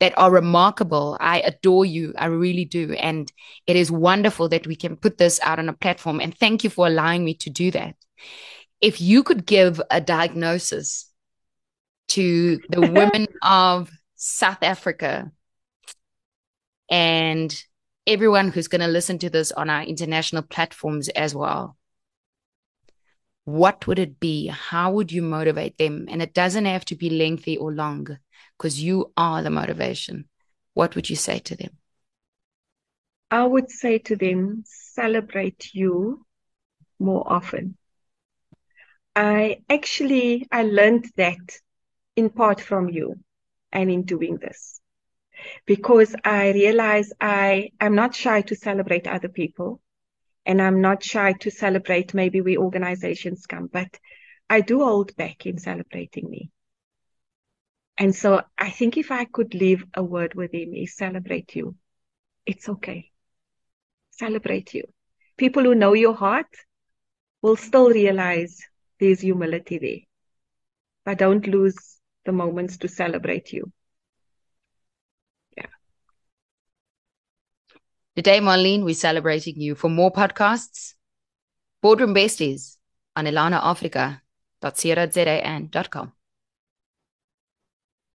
that 0.00 0.16
are 0.18 0.30
remarkable. 0.30 1.16
I 1.20 1.40
adore 1.40 1.84
you. 1.84 2.12
I 2.16 2.26
really 2.26 2.64
do. 2.64 2.92
And 2.92 3.32
it 3.66 3.76
is 3.76 3.90
wonderful 3.90 4.48
that 4.50 4.66
we 4.66 4.76
can 4.76 4.96
put 4.96 5.18
this 5.18 5.40
out 5.42 5.58
on 5.58 5.68
a 5.68 5.72
platform. 5.72 6.20
And 6.20 6.36
thank 6.36 6.64
you 6.64 6.70
for 6.70 6.86
allowing 6.86 7.24
me 7.24 7.34
to 7.34 7.50
do 7.50 7.70
that. 7.70 7.94
If 8.80 9.00
you 9.00 9.22
could 9.22 9.46
give 9.46 9.80
a 9.90 10.00
diagnosis 10.00 11.10
to 12.08 12.60
the 12.68 12.80
women 12.92 13.26
of 13.42 13.90
South 14.16 14.62
Africa 14.62 15.30
and 16.90 17.54
everyone 18.06 18.50
who's 18.50 18.68
going 18.68 18.80
to 18.80 18.86
listen 18.86 19.18
to 19.18 19.30
this 19.30 19.50
on 19.52 19.68
our 19.68 19.82
international 19.82 20.42
platforms 20.42 21.08
as 21.10 21.34
well. 21.34 21.76
What 23.44 23.86
would 23.86 23.98
it 23.98 24.18
be? 24.18 24.48
How 24.48 24.92
would 24.92 25.12
you 25.12 25.22
motivate 25.22 25.78
them? 25.78 26.06
And 26.08 26.20
it 26.20 26.34
doesn't 26.34 26.64
have 26.64 26.84
to 26.86 26.96
be 26.96 27.10
lengthy 27.10 27.56
or 27.56 27.72
long 27.72 28.18
because 28.56 28.82
you 28.82 29.12
are 29.16 29.42
the 29.42 29.50
motivation. 29.50 30.28
What 30.74 30.94
would 30.94 31.08
you 31.10 31.16
say 31.16 31.38
to 31.40 31.56
them? 31.56 31.70
I 33.30 33.44
would 33.44 33.70
say 33.70 33.98
to 33.98 34.16
them, 34.16 34.62
celebrate 34.66 35.74
you 35.74 36.24
more 36.98 37.24
often. 37.26 37.76
I 39.14 39.62
actually 39.70 40.46
I 40.52 40.62
learned 40.62 41.10
that 41.16 41.60
in 42.16 42.30
part 42.30 42.60
from 42.60 42.88
you 42.88 43.16
and 43.72 43.90
in 43.90 44.02
doing 44.02 44.36
this 44.36 44.80
because 45.66 46.14
I 46.24 46.52
realize 46.52 47.12
I 47.20 47.70
am 47.80 47.94
not 47.94 48.14
shy 48.14 48.42
to 48.42 48.54
celebrate 48.54 49.06
other 49.06 49.28
people 49.28 49.80
and 50.44 50.62
I'm 50.62 50.80
not 50.80 51.02
shy 51.02 51.32
to 51.40 51.50
celebrate 51.50 52.14
maybe 52.14 52.40
we 52.40 52.56
organizations 52.56 53.46
come, 53.46 53.68
but 53.72 53.98
I 54.48 54.60
do 54.60 54.80
hold 54.80 55.16
back 55.16 55.46
in 55.46 55.58
celebrating 55.58 56.30
me. 56.30 56.50
And 57.98 58.14
so 58.14 58.42
I 58.58 58.70
think 58.70 58.96
if 58.96 59.10
I 59.10 59.24
could 59.24 59.54
leave 59.54 59.84
a 59.94 60.02
word 60.02 60.34
with 60.34 60.52
him 60.52 60.74
is 60.74 60.96
celebrate 60.96 61.56
you. 61.56 61.76
It's 62.44 62.68
okay. 62.68 63.10
Celebrate 64.10 64.74
you. 64.74 64.84
People 65.36 65.64
who 65.64 65.74
know 65.74 65.94
your 65.94 66.14
heart 66.14 66.46
will 67.42 67.56
still 67.56 67.90
realize 67.90 68.60
there's 69.00 69.20
humility 69.20 69.78
there. 69.78 69.98
But 71.04 71.18
don't 71.18 71.46
lose 71.46 71.98
the 72.24 72.32
moments 72.32 72.78
to 72.78 72.88
celebrate 72.88 73.52
you. 73.52 73.70
Yeah. 75.56 75.66
Today, 78.14 78.40
Marlene, 78.40 78.84
we're 78.84 78.94
celebrating 78.94 79.60
you. 79.60 79.74
For 79.74 79.88
more 79.88 80.12
podcasts, 80.12 80.94
Boardroom 81.82 82.14
Besties 82.14 82.76
on 83.14 83.26
elanaafrika.co.za 83.26 85.46
and 85.46 85.90
.com. 85.90 86.15